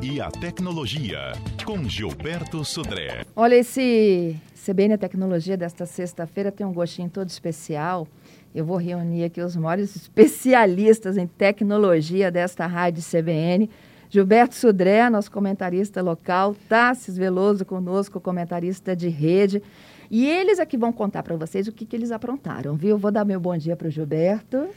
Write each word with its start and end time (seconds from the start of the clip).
e 0.00 0.20
a 0.20 0.30
tecnologia, 0.30 1.32
com 1.64 1.82
Gilberto 1.88 2.64
Sudré. 2.64 3.24
Olha, 3.34 3.56
esse 3.56 4.36
CBN 4.54 4.96
Tecnologia 4.96 5.56
desta 5.56 5.86
sexta-feira 5.86 6.52
tem 6.52 6.64
um 6.64 6.72
gostinho 6.72 7.10
todo 7.10 7.28
especial. 7.28 8.06
Eu 8.54 8.64
vou 8.64 8.76
reunir 8.76 9.24
aqui 9.24 9.40
os 9.40 9.56
maiores 9.56 9.96
especialistas 9.96 11.16
em 11.16 11.26
tecnologia 11.26 12.30
desta 12.30 12.66
rádio 12.66 13.02
CBN. 13.02 13.68
Gilberto 14.08 14.54
Sudré, 14.54 15.10
nosso 15.10 15.30
comentarista 15.30 16.00
local, 16.00 16.54
Tassis 16.68 17.16
Veloso 17.16 17.64
conosco, 17.64 18.20
comentarista 18.20 18.94
de 18.94 19.08
rede. 19.08 19.62
E 20.10 20.26
eles 20.26 20.60
aqui 20.60 20.76
vão 20.76 20.92
contar 20.92 21.22
para 21.22 21.36
vocês 21.36 21.66
o 21.66 21.72
que, 21.72 21.84
que 21.84 21.96
eles 21.96 22.12
aprontaram, 22.12 22.76
viu? 22.76 22.96
Vou 22.96 23.10
dar 23.10 23.24
meu 23.24 23.40
bom 23.40 23.56
dia 23.56 23.76
para 23.76 23.88
o 23.88 23.90
Gilberto. 23.90 24.68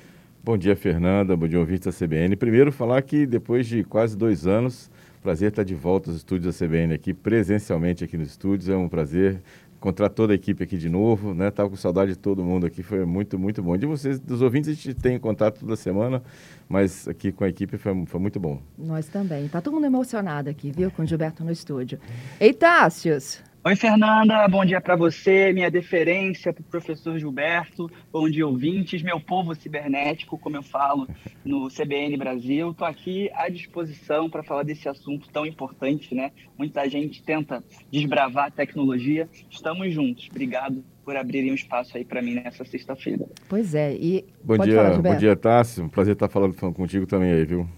Bom 0.44 0.58
dia, 0.58 0.76
Fernanda. 0.76 1.38
Bom 1.38 1.48
dia, 1.48 1.60
ouvintes 1.60 1.86
da 1.86 2.06
CBN. 2.08 2.36
Primeiro, 2.36 2.72
falar 2.72 3.04
que 3.04 3.28
depois 3.28 3.68
de 3.68 3.84
quase 3.84 4.18
dois 4.18 4.48
anos, 4.48 4.90
prazer 5.22 5.50
estar 5.50 5.64
de 5.64 5.76
volta 5.76 6.10
aos 6.10 6.18
estúdios 6.18 6.58
da 6.58 6.66
CBN 6.66 6.94
aqui, 6.94 7.14
presencialmente 7.14 8.04
aqui 8.04 8.18
nos 8.18 8.30
estúdios. 8.30 8.70
É 8.70 8.76
um 8.76 8.90
prazer 8.90 9.42
encontrar 9.78 10.10
toda 10.10 10.34
a 10.34 10.36
equipe 10.36 10.64
aqui 10.64 10.78
de 10.78 10.90
novo, 10.90 11.34
né? 11.34 11.50
Tava 11.50 11.70
com 11.70 11.76
saudade 11.76 12.12
de 12.12 12.18
todo 12.18 12.44
mundo 12.44 12.68
aqui, 12.68 12.84
foi 12.84 13.04
muito, 13.04 13.40
muito 13.40 13.64
bom. 13.64 13.76
De 13.76 13.88
vocês, 13.88 14.20
dos 14.20 14.42
ouvintes, 14.42 14.70
a 14.70 14.74
gente 14.74 14.94
tem 14.94 15.18
contato 15.18 15.62
toda 15.62 15.76
semana, 15.76 16.22
mas 16.70 17.08
aqui 17.08 17.32
com 17.32 17.44
a 17.44 17.50
equipe 17.50 17.78
foi, 17.78 18.06
foi 18.06 18.20
muito 18.20 18.40
bom. 18.40 18.62
Nós 18.78 19.08
também. 19.08 19.48
Tá 19.48 19.60
todo 19.60 19.74
mundo 19.74 19.86
emocionado 19.86 20.50
aqui, 20.50 20.72
viu? 20.72 20.92
Com 20.92 21.02
o 21.02 21.06
Gilberto 21.06 21.44
no 21.44 21.52
estúdio. 21.52 22.00
Eitácios, 22.40 23.42
Oi, 23.64 23.76
Fernanda, 23.76 24.48
bom 24.48 24.66
dia 24.66 24.82
para 24.82 24.96
você, 24.96 25.54
minha 25.54 25.70
deferência 25.70 26.52
para 26.52 26.62
o 26.62 26.66
professor 26.66 27.20
Gilberto, 27.20 27.92
bom 28.12 28.28
dia, 28.28 28.48
ouvintes, 28.48 29.04
meu 29.04 29.20
povo 29.20 29.54
cibernético, 29.54 30.36
como 30.36 30.58
eu 30.58 30.64
falo 30.64 31.08
no 31.46 31.68
CBN 31.70 32.18
Brasil. 32.18 32.72
Estou 32.72 32.88
aqui 32.88 33.30
à 33.36 33.50
disposição 33.50 34.28
para 34.32 34.42
falar 34.42 34.64
desse 34.64 34.90
assunto 34.90 35.30
tão 35.30 35.46
importante, 35.46 36.16
né? 36.16 36.32
Muita 36.58 36.90
gente 36.90 37.22
tenta 37.22 37.64
desbravar 37.92 38.46
a 38.48 38.52
tecnologia. 38.52 39.30
Estamos 39.48 39.94
juntos. 39.94 40.28
Obrigado 40.32 40.84
por 41.06 41.16
abrirem 41.16 41.52
um 41.52 41.56
espaço 41.56 41.96
aí 41.96 42.04
para 42.04 42.20
mim 42.20 42.34
nessa 42.34 42.66
sexta-feira. 42.66 43.28
Pois 43.48 43.76
é, 43.76 43.94
e. 43.94 44.26
Bom 44.44 44.58
dia, 44.58 44.76
falar, 44.76 45.02
bom 45.04 45.18
dia, 45.18 45.36
Tássio. 45.36 45.88
Prazer 45.88 46.14
estar 46.14 46.30
falando, 46.30 46.56
falando 46.56 46.74
contigo 46.74 47.06
também 47.06 47.32
aí, 47.32 47.46
viu? 47.46 47.70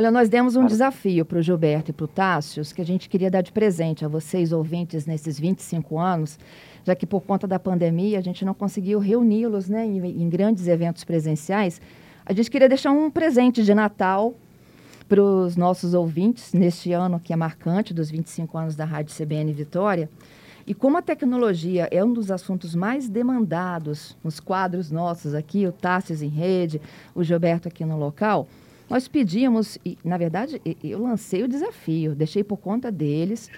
Olha, 0.00 0.10
nós 0.10 0.30
demos 0.30 0.56
um 0.56 0.64
desafio 0.64 1.26
para 1.26 1.38
o 1.38 1.42
Gilberto 1.42 1.90
e 1.90 1.92
para 1.92 2.06
o 2.06 2.08
Tássios 2.08 2.72
que 2.72 2.80
a 2.80 2.86
gente 2.86 3.06
queria 3.06 3.30
dar 3.30 3.42
de 3.42 3.52
presente 3.52 4.02
a 4.02 4.08
vocês, 4.08 4.50
ouvintes, 4.50 5.04
nesses 5.04 5.38
25 5.38 5.98
anos, 5.98 6.38
já 6.84 6.94
que 6.94 7.04
por 7.04 7.20
conta 7.20 7.46
da 7.46 7.58
pandemia 7.58 8.18
a 8.18 8.22
gente 8.22 8.42
não 8.42 8.54
conseguiu 8.54 8.98
reuni-los 8.98 9.68
né, 9.68 9.84
em, 9.84 10.22
em 10.22 10.26
grandes 10.30 10.66
eventos 10.68 11.04
presenciais. 11.04 11.82
A 12.24 12.32
gente 12.32 12.50
queria 12.50 12.66
deixar 12.66 12.92
um 12.92 13.10
presente 13.10 13.62
de 13.62 13.74
Natal 13.74 14.34
para 15.06 15.22
os 15.22 15.54
nossos 15.54 15.92
ouvintes 15.92 16.54
neste 16.54 16.94
ano 16.94 17.20
que 17.20 17.34
é 17.34 17.36
marcante 17.36 17.92
dos 17.92 18.10
25 18.10 18.56
anos 18.56 18.74
da 18.74 18.86
Rádio 18.86 19.14
CBN 19.14 19.52
Vitória. 19.52 20.08
E 20.66 20.72
como 20.72 20.96
a 20.96 21.02
tecnologia 21.02 21.86
é 21.90 22.02
um 22.02 22.14
dos 22.14 22.30
assuntos 22.30 22.74
mais 22.74 23.06
demandados 23.06 24.16
nos 24.24 24.40
quadros 24.40 24.90
nossos 24.90 25.34
aqui, 25.34 25.66
o 25.66 25.72
Tássio 25.72 26.16
em 26.24 26.28
rede, 26.28 26.80
o 27.14 27.22
Gilberto 27.22 27.68
aqui 27.68 27.84
no 27.84 27.98
local, 27.98 28.48
nós 28.90 29.06
pedimos, 29.06 29.78
e, 29.86 29.96
na 30.04 30.18
verdade, 30.18 30.60
eu 30.82 31.00
lancei 31.00 31.44
o 31.44 31.48
desafio, 31.48 32.12
deixei 32.12 32.42
por 32.42 32.56
conta 32.56 32.90
deles, 32.90 33.48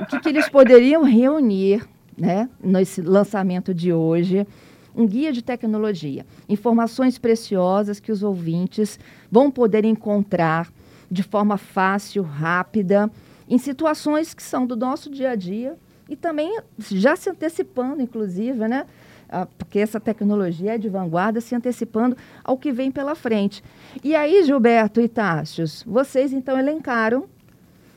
o 0.00 0.06
que, 0.06 0.20
que 0.20 0.28
eles 0.28 0.48
poderiam 0.48 1.02
reunir 1.02 1.84
né, 2.16 2.48
nesse 2.62 3.02
lançamento 3.02 3.74
de 3.74 3.92
hoje. 3.92 4.46
Um 4.94 5.04
guia 5.04 5.32
de 5.32 5.42
tecnologia, 5.42 6.24
informações 6.48 7.18
preciosas 7.18 7.98
que 7.98 8.12
os 8.12 8.22
ouvintes 8.22 8.98
vão 9.30 9.50
poder 9.50 9.84
encontrar 9.84 10.72
de 11.10 11.22
forma 11.22 11.58
fácil, 11.58 12.22
rápida, 12.22 13.10
em 13.48 13.58
situações 13.58 14.32
que 14.32 14.42
são 14.42 14.66
do 14.66 14.76
nosso 14.76 15.10
dia 15.10 15.30
a 15.30 15.34
dia 15.34 15.76
e 16.08 16.14
também 16.16 16.58
já 16.78 17.14
se 17.16 17.28
antecipando, 17.28 18.00
inclusive, 18.00 18.66
né? 18.68 18.86
Ah, 19.28 19.46
porque 19.58 19.78
essa 19.78 19.98
tecnologia 19.98 20.74
é 20.74 20.78
de 20.78 20.88
vanguarda, 20.88 21.40
se 21.40 21.54
antecipando 21.54 22.16
ao 22.44 22.56
que 22.56 22.70
vem 22.70 22.90
pela 22.90 23.14
frente. 23.14 23.62
E 24.02 24.14
aí, 24.14 24.44
Gilberto 24.44 25.00
e 25.00 25.08
Tássios, 25.08 25.82
vocês 25.86 26.32
então 26.32 26.58
elencaram 26.58 27.24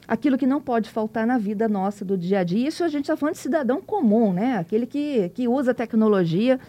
aquilo 0.08 0.38
que 0.38 0.48
não 0.48 0.60
pode 0.60 0.90
faltar 0.90 1.28
na 1.28 1.38
vida 1.38 1.70
nossa 1.70 2.04
do 2.04 2.18
dia 2.18 2.40
a 2.40 2.44
dia. 2.44 2.68
Isso 2.68 2.84
a 2.84 2.88
gente 2.88 3.04
está 3.04 3.16
falando 3.16 3.36
de 3.36 3.42
cidadão 3.42 3.80
comum, 3.80 4.34
né? 4.34 4.58
Aquele 4.58 4.88
que, 4.88 5.30
que 5.30 5.48
usa 5.48 5.72
tecnologia 5.72 6.60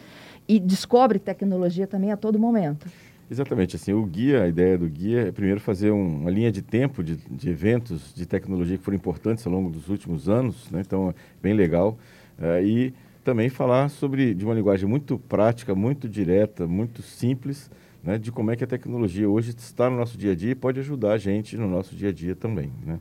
e 0.47 0.61
descobre 0.61 1.19
tecnologia 1.19 1.87
também 1.87 2.13
a 2.13 2.17
todo 2.17 2.39
momento. 2.39 2.87
Exatamente, 3.31 3.77
assim, 3.77 3.93
o 3.93 4.05
guia, 4.05 4.43
a 4.43 4.49
ideia 4.49 4.77
do 4.77 4.89
guia 4.89 5.29
é 5.29 5.33
primeiro 5.33 5.61
fazer 5.61 5.93
um, 5.93 6.23
uma 6.23 6.31
linha 6.31 6.51
de 6.51 6.61
tempo 6.61 7.03
de, 7.03 7.15
de, 7.15 7.49
eventos 7.49 8.13
de 8.13 8.27
tecnologia 8.27 8.77
que 8.77 8.83
foram 8.83 8.97
importantes 8.97 9.47
ao 9.47 9.53
longo 9.53 9.71
dos 9.71 9.89
últimos 9.89 10.29
anos, 10.29 10.69
né? 10.69 10.83
então 10.85 11.11
é 11.11 11.15
bem 11.41 11.55
legal. 11.55 11.97
Uh, 12.37 12.61
e 12.65 12.95
também 13.25 13.49
falar 13.49 13.89
sobre, 13.89 14.35
de 14.35 14.45
uma 14.45 14.55
linguagem 14.55 14.89
muito 14.89 15.19
prática, 15.19 15.75
muito 15.75 16.09
direta, 16.09 16.67
muito 16.67 17.03
simples, 17.03 17.71
né, 18.03 18.19
de 18.19 18.33
como 18.33 18.51
é 18.51 18.57
que 18.57 18.65
a 18.65 18.67
tecnologia 18.67 19.29
hoje 19.29 19.51
está 19.51 19.91
no 19.91 19.97
nosso 19.97 20.17
dia 20.17 20.33
a 20.33 20.35
dia 20.35 20.53
e 20.53 20.55
pode 20.55 20.81
ajudar 20.81 21.13
a 21.13 21.19
gente 21.19 21.57
no 21.57 21.69
nosso 21.69 21.95
dia 21.95 22.09
a 22.09 22.13
dia 22.13 22.35
também. 22.35 22.73
Né? 22.85 22.99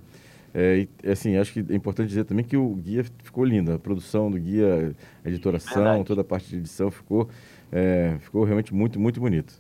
É, 0.54 0.88
e, 1.04 1.10
assim, 1.10 1.38
acho 1.38 1.54
que 1.54 1.66
é 1.72 1.76
importante 1.76 2.08
dizer 2.10 2.26
também 2.26 2.44
que 2.44 2.58
o 2.58 2.70
guia 2.76 3.06
ficou 3.24 3.46
lindo, 3.46 3.72
a 3.72 3.80
produção 3.80 4.30
do 4.30 4.40
guia, 4.40 4.96
a 5.24 5.30
editoração, 5.30 5.84
Verdade. 5.84 6.06
toda 6.06 6.22
a 6.22 6.24
parte 6.24 6.50
de 6.50 6.58
edição 6.58 6.90
ficou, 6.90 7.30
é, 7.72 8.16
ficou 8.20 8.44
realmente 8.44 8.74
muito, 8.74 9.00
muito 9.00 9.20
bonito. 9.20 9.54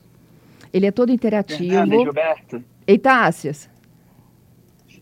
Ele 0.73 0.85
é 0.85 0.91
todo 0.91 1.11
interativo. 1.11 1.69
Fernanda, 1.69 2.03
Gilberto. 2.03 2.63
Eitácias. 2.85 3.69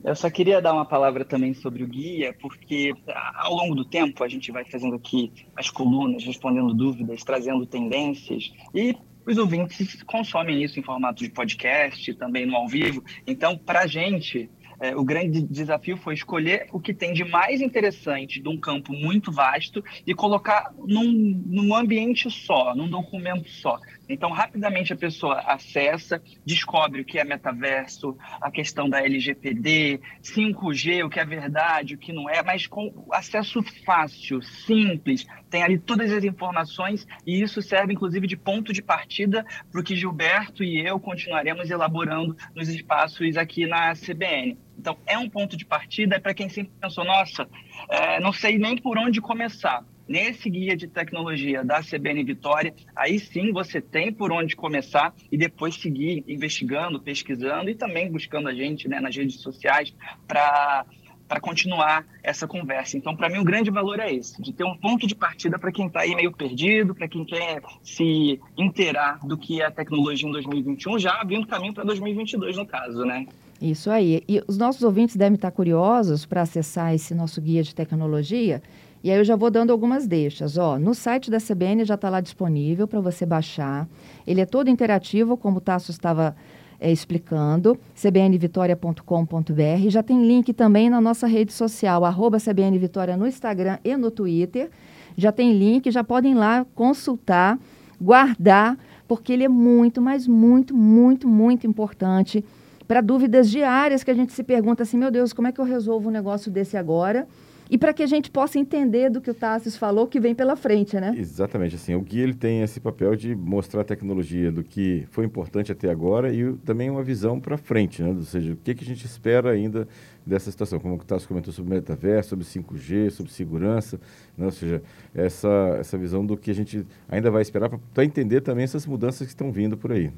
Eu 0.07 0.15
só 0.15 0.29
queria 0.29 0.61
dar 0.61 0.71
uma 0.71 0.85
palavra 0.85 1.25
também 1.25 1.53
sobre 1.53 1.83
o 1.83 1.87
guia, 1.87 2.33
porque 2.39 2.93
ao 3.35 3.53
longo 3.53 3.75
do 3.75 3.83
tempo 3.83 4.23
a 4.23 4.27
gente 4.29 4.53
vai 4.53 4.63
fazendo 4.63 4.95
aqui 4.95 5.33
as 5.53 5.69
colunas, 5.69 6.23
respondendo 6.23 6.73
dúvidas, 6.73 7.25
trazendo 7.25 7.65
tendências 7.65 8.53
e 8.73 8.95
os 9.25 9.37
ouvintes 9.37 10.01
consomem 10.03 10.63
isso 10.63 10.79
em 10.79 10.83
formato 10.83 11.21
de 11.21 11.29
podcast, 11.29 12.13
também 12.13 12.45
no 12.45 12.55
ao 12.55 12.69
vivo. 12.69 13.03
Então, 13.27 13.57
para 13.57 13.81
a 13.81 13.87
gente, 13.87 14.49
é, 14.79 14.95
o 14.95 15.03
grande 15.03 15.41
desafio 15.41 15.97
foi 15.97 16.13
escolher 16.13 16.67
o 16.71 16.79
que 16.79 16.93
tem 16.93 17.11
de 17.11 17.25
mais 17.25 17.59
interessante 17.59 18.39
de 18.39 18.47
um 18.47 18.57
campo 18.57 18.93
muito 18.93 19.29
vasto 19.29 19.83
e 20.05 20.13
colocar 20.13 20.73
num, 20.77 21.11
num 21.45 21.75
ambiente 21.75 22.31
só, 22.31 22.73
num 22.73 22.87
documento 22.87 23.49
só. 23.49 23.77
Então, 24.09 24.31
rapidamente 24.31 24.93
a 24.93 24.95
pessoa 24.95 25.39
acessa, 25.41 26.21
descobre 26.45 27.01
o 27.01 27.05
que 27.05 27.19
é 27.19 27.23
metaverso, 27.23 28.17
a 28.41 28.49
questão 28.49 28.89
da 28.89 29.01
LGPD, 29.01 29.99
5G, 30.21 31.05
o 31.05 31.09
que 31.09 31.19
é 31.19 31.25
verdade, 31.25 31.95
o 31.95 31.97
que 31.97 32.13
não 32.13 32.29
é, 32.29 32.41
mas 32.41 32.67
com 32.67 33.07
acesso 33.11 33.61
fácil, 33.85 34.41
simples, 34.41 35.25
tem 35.49 35.63
ali 35.63 35.77
todas 35.77 36.11
as 36.11 36.23
informações 36.23 37.07
e 37.25 37.41
isso 37.41 37.61
serve 37.61 37.93
inclusive 37.93 38.27
de 38.27 38.37
ponto 38.37 38.73
de 38.73 38.81
partida 38.81 39.45
para 39.71 39.81
o 39.81 39.83
que 39.83 39.95
Gilberto 39.95 40.63
e 40.63 40.85
eu 40.85 40.99
continuaremos 40.99 41.69
elaborando 41.69 42.35
nos 42.55 42.69
espaços 42.69 43.37
aqui 43.37 43.65
na 43.65 43.93
CBN. 43.93 44.57
Então, 44.77 44.97
é 45.05 45.17
um 45.17 45.29
ponto 45.29 45.57
de 45.57 45.65
partida 45.65 46.15
é 46.15 46.19
para 46.19 46.33
quem 46.33 46.49
sempre 46.49 46.71
pensou, 46.79 47.03
nossa, 47.03 47.47
é, 47.89 48.19
não 48.19 48.31
sei 48.31 48.57
nem 48.57 48.77
por 48.77 48.97
onde 48.97 49.19
começar 49.19 49.83
nesse 50.07 50.49
guia 50.49 50.75
de 50.75 50.87
tecnologia 50.87 51.63
da 51.63 51.81
CBN 51.81 52.23
Vitória, 52.23 52.73
aí 52.95 53.19
sim 53.19 53.51
você 53.51 53.81
tem 53.81 54.11
por 54.11 54.31
onde 54.31 54.55
começar 54.55 55.13
e 55.31 55.37
depois 55.37 55.75
seguir 55.75 56.23
investigando, 56.27 56.99
pesquisando 56.99 57.69
e 57.69 57.75
também 57.75 58.11
buscando 58.11 58.47
a 58.47 58.53
gente 58.53 58.87
né, 58.87 58.99
nas 58.99 59.15
redes 59.15 59.41
sociais 59.41 59.93
para 60.27 60.85
para 61.27 61.39
continuar 61.41 62.05
essa 62.23 62.47
conversa. 62.47 62.97
Então, 62.97 63.15
para 63.15 63.29
mim, 63.29 63.39
o 63.39 63.43
grande 63.43 63.69
valor 63.69 63.99
é 63.99 64.13
esse, 64.13 64.41
de 64.41 64.53
ter 64.53 64.63
um 64.63 64.77
ponto 64.77 65.05
de 65.05 65.13
partida 65.13 65.59
para 65.59 65.71
quem 65.71 65.87
está 65.87 66.01
aí 66.01 66.15
meio 66.15 66.31
perdido, 66.31 66.95
para 66.95 67.07
quem 67.07 67.25
quer 67.25 67.61
se 67.83 68.39
inteirar 68.57 69.19
do 69.25 69.37
que 69.37 69.61
é 69.61 69.65
a 69.65 69.71
tecnologia 69.71 70.27
em 70.27 70.31
2021, 70.31 70.97
já 70.97 71.19
abrindo 71.19 71.45
caminho 71.45 71.73
para 71.73 71.83
2022, 71.83 72.55
no 72.55 72.65
caso, 72.65 73.03
né? 73.03 73.27
Isso 73.61 73.89
aí. 73.89 74.23
E 74.27 74.41
os 74.47 74.57
nossos 74.57 74.83
ouvintes 74.83 75.15
devem 75.15 75.35
estar 75.35 75.51
curiosos 75.51 76.25
para 76.25 76.43
acessar 76.43 76.93
esse 76.93 77.13
nosso 77.13 77.41
guia 77.41 77.63
de 77.63 77.73
tecnologia. 77.73 78.61
E 79.07 79.09
aí 79.09 79.17
eu 79.17 79.23
já 79.23 79.37
vou 79.37 79.49
dando 79.49 79.71
algumas 79.71 80.05
deixas. 80.05 80.57
Ó, 80.57 80.77
no 80.77 80.93
site 80.93 81.31
da 81.31 81.37
CBN 81.37 81.85
já 81.85 81.95
está 81.95 82.09
lá 82.09 82.19
disponível 82.19 82.85
para 82.89 82.99
você 82.99 83.25
baixar. 83.25 83.87
Ele 84.27 84.41
é 84.41 84.45
todo 84.45 84.69
interativo, 84.69 85.37
como 85.37 85.59
o 85.59 85.61
Tasso 85.61 85.91
estava 85.91 86.35
é, 86.77 86.91
explicando, 86.91 87.79
cbnvitoria.com.br. 87.95 89.87
Já 89.87 90.03
tem 90.03 90.27
link 90.27 90.51
também 90.51 90.89
na 90.89 90.99
nossa 90.99 91.25
rede 91.25 91.53
social, 91.53 92.03
arroba 92.03 92.37
CBN 92.37 92.77
Vitória 92.77 93.15
no 93.15 93.25
Instagram 93.25 93.77
e 93.81 93.95
no 93.95 94.11
Twitter. 94.11 94.69
Já 95.15 95.31
tem 95.31 95.57
link, 95.57 95.89
já 95.89 96.03
podem 96.03 96.35
lá 96.35 96.65
consultar, 96.75 97.57
guardar, 98.01 98.77
porque 99.07 99.31
ele 99.31 99.45
é 99.45 99.49
muito, 99.49 100.01
mas 100.01 100.27
muito, 100.27 100.75
muito, 100.75 101.29
muito 101.29 101.65
importante 101.65 102.43
para 102.85 102.99
dúvidas 102.99 103.49
diárias 103.49 104.03
que 104.03 104.11
a 104.11 104.13
gente 104.13 104.33
se 104.33 104.43
pergunta 104.43 104.83
assim, 104.83 104.97
meu 104.97 105.11
Deus, 105.11 105.31
como 105.31 105.47
é 105.47 105.53
que 105.53 105.61
eu 105.61 105.65
resolvo 105.65 106.09
um 106.09 106.11
negócio 106.11 106.51
desse 106.51 106.75
agora? 106.75 107.25
E 107.69 107.77
para 107.77 107.93
que 107.93 108.03
a 108.03 108.07
gente 108.07 108.31
possa 108.31 108.57
entender 108.57 109.09
do 109.09 109.21
que 109.21 109.29
o 109.29 109.33
Tassis 109.33 109.75
falou 109.75 110.07
que 110.07 110.19
vem 110.19 110.33
pela 110.33 110.55
frente, 110.55 110.99
né? 110.99 111.13
Exatamente, 111.17 111.75
assim, 111.75 111.95
o 111.95 112.01
guia 112.01 112.23
ele 112.23 112.33
tem 112.33 112.61
esse 112.61 112.79
papel 112.79 113.15
de 113.15 113.35
mostrar 113.35 113.81
a 113.81 113.83
tecnologia 113.83 114.51
do 114.51 114.63
que 114.63 115.05
foi 115.11 115.25
importante 115.25 115.71
até 115.71 115.89
agora 115.89 116.33
e 116.33 116.53
também 116.57 116.89
uma 116.89 117.03
visão 117.03 117.39
para 117.39 117.57
frente, 117.57 118.01
né? 118.01 118.09
Ou 118.09 118.23
seja, 118.23 118.53
o 118.53 118.57
que, 118.57 118.73
que 118.73 118.83
a 118.83 118.87
gente 118.87 119.05
espera 119.05 119.51
ainda 119.51 119.87
dessa 120.25 120.51
situação, 120.51 120.79
como 120.79 120.95
o 120.95 120.97
Tassis 120.97 121.25
comentou 121.25 121.53
sobre 121.53 121.73
metaverso, 121.75 122.29
sobre 122.29 122.45
5G, 122.45 123.09
sobre 123.11 123.31
segurança, 123.31 123.99
né? 124.37 124.45
ou 124.45 124.51
seja, 124.51 124.81
essa, 125.15 125.77
essa 125.79 125.97
visão 125.97 126.25
do 126.25 126.35
que 126.35 126.51
a 126.51 126.55
gente 126.55 126.85
ainda 127.07 127.31
vai 127.31 127.41
esperar 127.41 127.69
para 127.69 128.03
entender 128.03 128.41
também 128.41 128.65
essas 128.65 128.85
mudanças 128.85 129.25
que 129.25 129.31
estão 129.31 129.51
vindo 129.51 129.77
por 129.77 129.91
aí. 129.91 130.11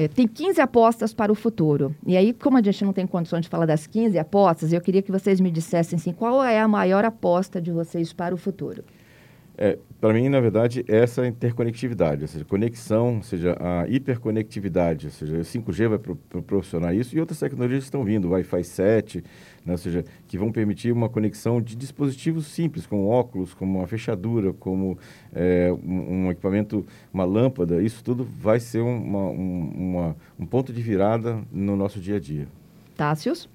É, 0.00 0.08
tem 0.08 0.26
15 0.26 0.58
apostas 0.62 1.12
para 1.12 1.30
o 1.30 1.34
futuro. 1.34 1.94
E 2.06 2.16
aí, 2.16 2.32
como 2.32 2.56
a 2.56 2.62
gente 2.62 2.82
não 2.82 2.90
tem 2.90 3.06
condições 3.06 3.42
de 3.42 3.50
falar 3.50 3.66
das 3.66 3.86
15 3.86 4.18
apostas, 4.18 4.72
eu 4.72 4.80
queria 4.80 5.02
que 5.02 5.12
vocês 5.12 5.38
me 5.40 5.50
dissessem 5.50 5.98
assim, 5.98 6.10
qual 6.10 6.42
é 6.42 6.58
a 6.58 6.66
maior 6.66 7.04
aposta 7.04 7.60
de 7.60 7.70
vocês 7.70 8.10
para 8.10 8.34
o 8.34 8.38
futuro? 8.38 8.82
É, 9.62 9.78
para 10.00 10.14
mim, 10.14 10.30
na 10.30 10.40
verdade, 10.40 10.82
essa 10.88 11.26
interconectividade, 11.26 12.22
ou 12.22 12.28
seja, 12.28 12.46
conexão, 12.46 13.16
ou 13.16 13.22
seja, 13.22 13.54
a 13.60 13.86
hiperconectividade, 13.86 15.08
ou 15.08 15.12
seja, 15.12 15.36
o 15.36 15.40
5G 15.40 15.86
vai 15.86 15.98
proporcionar 15.98 16.94
isso 16.96 17.14
e 17.14 17.20
outras 17.20 17.38
tecnologias 17.38 17.84
estão 17.84 18.02
vindo, 18.02 18.30
Wi-Fi 18.30 18.64
7, 18.64 19.24
né, 19.62 19.72
ou 19.72 19.76
seja, 19.76 20.02
que 20.26 20.38
vão 20.38 20.50
permitir 20.50 20.92
uma 20.92 21.10
conexão 21.10 21.60
de 21.60 21.76
dispositivos 21.76 22.46
simples, 22.46 22.86
como 22.86 23.06
óculos, 23.06 23.52
como 23.52 23.80
uma 23.80 23.86
fechadura, 23.86 24.54
como 24.54 24.96
é, 25.30 25.70
um, 25.70 26.24
um, 26.24 26.30
equipamento, 26.30 26.86
uma 27.12 27.26
lâmpada, 27.26 27.82
isso 27.82 28.02
tudo 28.02 28.24
vai 28.24 28.58
ser 28.60 28.80
uma, 28.80 29.24
um, 29.28 29.72
uma, 29.76 30.16
um 30.38 30.46
ponto 30.46 30.72
de 30.72 30.80
virada 30.80 31.38
no 31.52 31.76
nosso 31.76 32.00
dia 32.00 32.16
a 32.16 32.20
dia. 32.20 32.48
Tássios? 32.96 33.46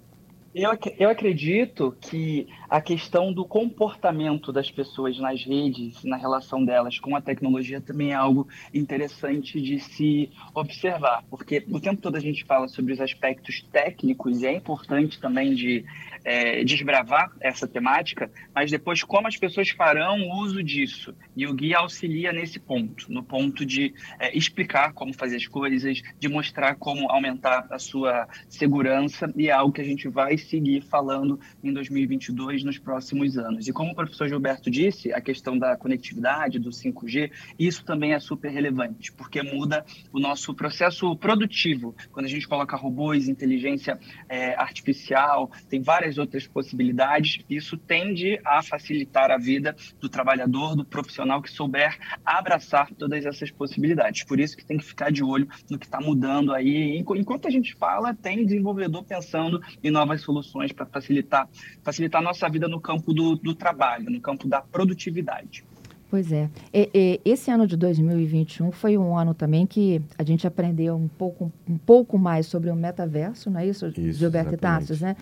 Eu, 0.55 0.71
eu 0.97 1.09
acredito 1.09 1.93
que 1.99 2.47
a 2.69 2.79
questão 2.79 3.33
do 3.33 3.43
comportamento 3.43 4.53
das 4.53 4.71
pessoas 4.71 5.19
nas 5.19 5.43
redes, 5.43 6.01
na 6.05 6.15
relação 6.15 6.63
delas 6.63 6.97
com 6.97 7.13
a 7.13 7.19
tecnologia, 7.19 7.81
também 7.81 8.11
é 8.11 8.15
algo 8.15 8.47
interessante 8.73 9.59
de 9.59 9.81
se 9.81 10.31
observar, 10.53 11.25
porque 11.29 11.61
o 11.69 11.77
tempo 11.81 12.01
todo 12.01 12.15
a 12.15 12.21
gente 12.21 12.45
fala 12.45 12.69
sobre 12.69 12.93
os 12.93 13.01
aspectos 13.01 13.63
técnicos 13.69 14.43
e 14.43 14.47
é 14.47 14.53
importante 14.53 15.19
também 15.19 15.53
de 15.53 15.83
é, 16.25 16.63
desbravar 16.63 17.31
essa 17.39 17.67
temática, 17.67 18.31
mas 18.53 18.71
depois 18.71 19.03
como 19.03 19.27
as 19.27 19.37
pessoas 19.37 19.69
farão 19.69 20.27
uso 20.39 20.63
disso. 20.63 21.15
E 21.35 21.45
o 21.45 21.53
guia 21.53 21.77
auxilia 21.77 22.33
nesse 22.33 22.59
ponto, 22.59 23.11
no 23.11 23.23
ponto 23.23 23.63
de 23.63 23.93
é, 24.19 24.35
explicar 24.35 24.91
como 24.93 25.13
fazer 25.13 25.35
as 25.35 25.47
coisas, 25.47 26.01
de 26.19 26.27
mostrar 26.27 26.75
como 26.75 27.09
aumentar 27.11 27.67
a 27.69 27.77
sua 27.77 28.27
segurança, 28.49 29.31
e 29.35 29.49
é 29.49 29.51
algo 29.51 29.71
que 29.71 29.81
a 29.81 29.85
gente 29.85 30.07
vai 30.09 30.37
seguir 30.37 30.81
falando 30.81 31.39
em 31.63 31.71
2022 31.71 32.63
nos 32.63 32.79
próximos 32.79 33.37
anos. 33.37 33.67
E 33.67 33.73
como 33.73 33.91
o 33.91 33.95
professor 33.95 34.27
Gilberto 34.27 34.71
disse, 34.71 35.13
a 35.13 35.21
questão 35.21 35.57
da 35.57 35.77
conectividade, 35.77 36.57
do 36.57 36.71
5G, 36.71 37.31
isso 37.59 37.85
também 37.85 38.13
é 38.13 38.19
super 38.19 38.49
relevante, 38.49 39.11
porque 39.11 39.43
muda 39.43 39.85
o 40.11 40.19
nosso 40.19 40.53
processo 40.55 41.15
produtivo. 41.17 41.95
Quando 42.11 42.25
a 42.25 42.29
gente 42.29 42.47
coloca 42.47 42.75
robôs, 42.75 43.27
inteligência 43.27 43.99
é, 44.27 44.55
artificial, 44.55 45.51
tem 45.69 45.81
várias 45.81 46.14
outras 46.17 46.47
possibilidades, 46.47 47.43
isso 47.49 47.77
tende 47.77 48.39
a 48.45 48.61
facilitar 48.61 49.31
a 49.31 49.37
vida 49.37 49.75
do 49.99 50.09
trabalhador, 50.09 50.75
do 50.75 50.85
profissional 50.85 51.41
que 51.41 51.51
souber 51.51 51.97
abraçar 52.23 52.91
todas 52.93 53.25
essas 53.25 53.51
possibilidades. 53.51 54.23
Por 54.23 54.39
isso 54.39 54.55
que 54.55 54.65
tem 54.65 54.77
que 54.77 54.85
ficar 54.85 55.11
de 55.11 55.23
olho 55.23 55.47
no 55.69 55.77
que 55.77 55.85
está 55.85 55.99
mudando 55.99 56.53
aí. 56.53 56.97
Enquanto 56.97 57.47
a 57.47 57.51
gente 57.51 57.75
fala, 57.75 58.13
tem 58.13 58.45
desenvolvedor 58.45 59.03
pensando 59.03 59.61
em 59.83 59.91
novas 59.91 60.21
soluções 60.21 60.45
soluções 60.45 60.71
para 60.71 60.85
facilitar, 60.85 61.49
facilitar 61.83 62.21
a 62.21 62.23
nossa 62.23 62.49
vida 62.49 62.67
no 62.67 62.79
campo 62.79 63.13
do, 63.13 63.35
do 63.35 63.55
trabalho, 63.55 64.09
no 64.09 64.21
campo 64.21 64.47
da 64.47 64.61
produtividade. 64.61 65.63
Pois 66.09 66.31
é. 66.31 66.49
E, 66.73 66.89
e, 66.93 67.21
esse 67.25 67.49
ano 67.49 67.65
de 67.65 67.75
2021 67.75 68.71
foi 68.71 68.97
um 68.97 69.17
ano 69.17 69.33
também 69.33 69.65
que 69.65 70.01
a 70.17 70.23
gente 70.23 70.45
aprendeu 70.45 70.95
um 70.95 71.07
pouco, 71.07 71.51
um 71.67 71.77
pouco 71.77 72.17
mais 72.17 72.45
sobre 72.45 72.69
o 72.69 72.75
metaverso, 72.75 73.49
não 73.49 73.59
é 73.59 73.67
isso, 73.67 73.87
isso 73.87 74.19
Gilberto 74.19 74.53
e 74.53 74.57
Tassos, 74.57 75.01
né? 75.01 75.15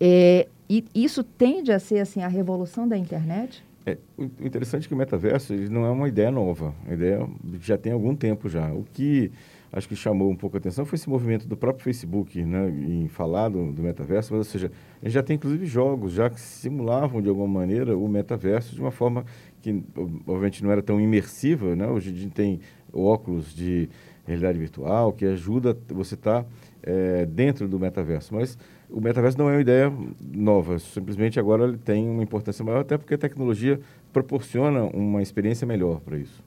E, 0.00 0.46
e, 0.68 0.84
isso 0.94 1.24
tende 1.24 1.72
a 1.72 1.78
ser 1.78 1.98
assim 1.98 2.22
a 2.22 2.28
revolução 2.28 2.86
da 2.86 2.96
internet? 2.96 3.64
É, 3.86 3.96
o 4.16 4.24
interessante 4.44 4.84
é 4.84 4.88
que 4.88 4.94
o 4.94 4.96
metaverso 4.96 5.54
não 5.70 5.84
é 5.86 5.90
uma 5.90 6.08
ideia 6.08 6.30
nova, 6.30 6.74
a 6.86 6.92
ideia 6.92 7.26
já 7.60 7.78
tem 7.78 7.92
algum 7.92 8.14
tempo 8.14 8.48
já. 8.48 8.72
O 8.72 8.84
que 8.92 9.32
acho 9.72 9.88
que 9.88 9.96
chamou 9.96 10.30
um 10.30 10.36
pouco 10.36 10.56
a 10.56 10.58
atenção 10.58 10.84
foi 10.84 10.96
esse 10.96 11.08
movimento 11.08 11.46
do 11.46 11.56
próprio 11.56 11.84
Facebook 11.84 12.42
né, 12.42 12.68
em 12.70 13.08
falar 13.08 13.48
do, 13.48 13.72
do 13.72 13.82
metaverso, 13.82 14.32
mas, 14.32 14.38
ou 14.38 14.44
seja, 14.44 14.70
já 15.02 15.22
tem 15.22 15.36
inclusive 15.36 15.66
jogos 15.66 16.12
já 16.12 16.30
que 16.30 16.40
simulavam 16.40 17.20
de 17.20 17.28
alguma 17.28 17.48
maneira 17.48 17.96
o 17.96 18.08
metaverso 18.08 18.74
de 18.74 18.80
uma 18.80 18.90
forma 18.90 19.24
que 19.60 19.82
obviamente 20.26 20.62
não 20.62 20.70
era 20.70 20.82
tão 20.82 21.00
imersiva, 21.00 21.74
né? 21.74 21.86
Hoje 21.86 22.10
a 22.10 22.14
gente 22.14 22.32
tem 22.32 22.60
óculos 22.92 23.54
de 23.54 23.88
realidade 24.26 24.58
virtual 24.58 25.12
que 25.12 25.24
ajuda 25.24 25.76
você 25.88 26.14
estar 26.14 26.42
tá, 26.42 26.48
é, 26.82 27.26
dentro 27.26 27.66
do 27.66 27.78
metaverso, 27.78 28.34
mas 28.34 28.58
o 28.90 29.00
metaverso 29.00 29.38
não 29.38 29.48
é 29.48 29.54
uma 29.54 29.60
ideia 29.60 29.92
nova, 30.20 30.78
simplesmente 30.78 31.38
agora 31.40 31.64
ele 31.64 31.78
tem 31.78 32.08
uma 32.08 32.22
importância 32.22 32.64
maior, 32.64 32.80
até 32.80 32.96
porque 32.96 33.14
a 33.14 33.18
tecnologia 33.18 33.80
proporciona 34.12 34.84
uma 34.84 35.22
experiência 35.22 35.66
melhor 35.66 36.00
para 36.00 36.18
isso. 36.18 36.42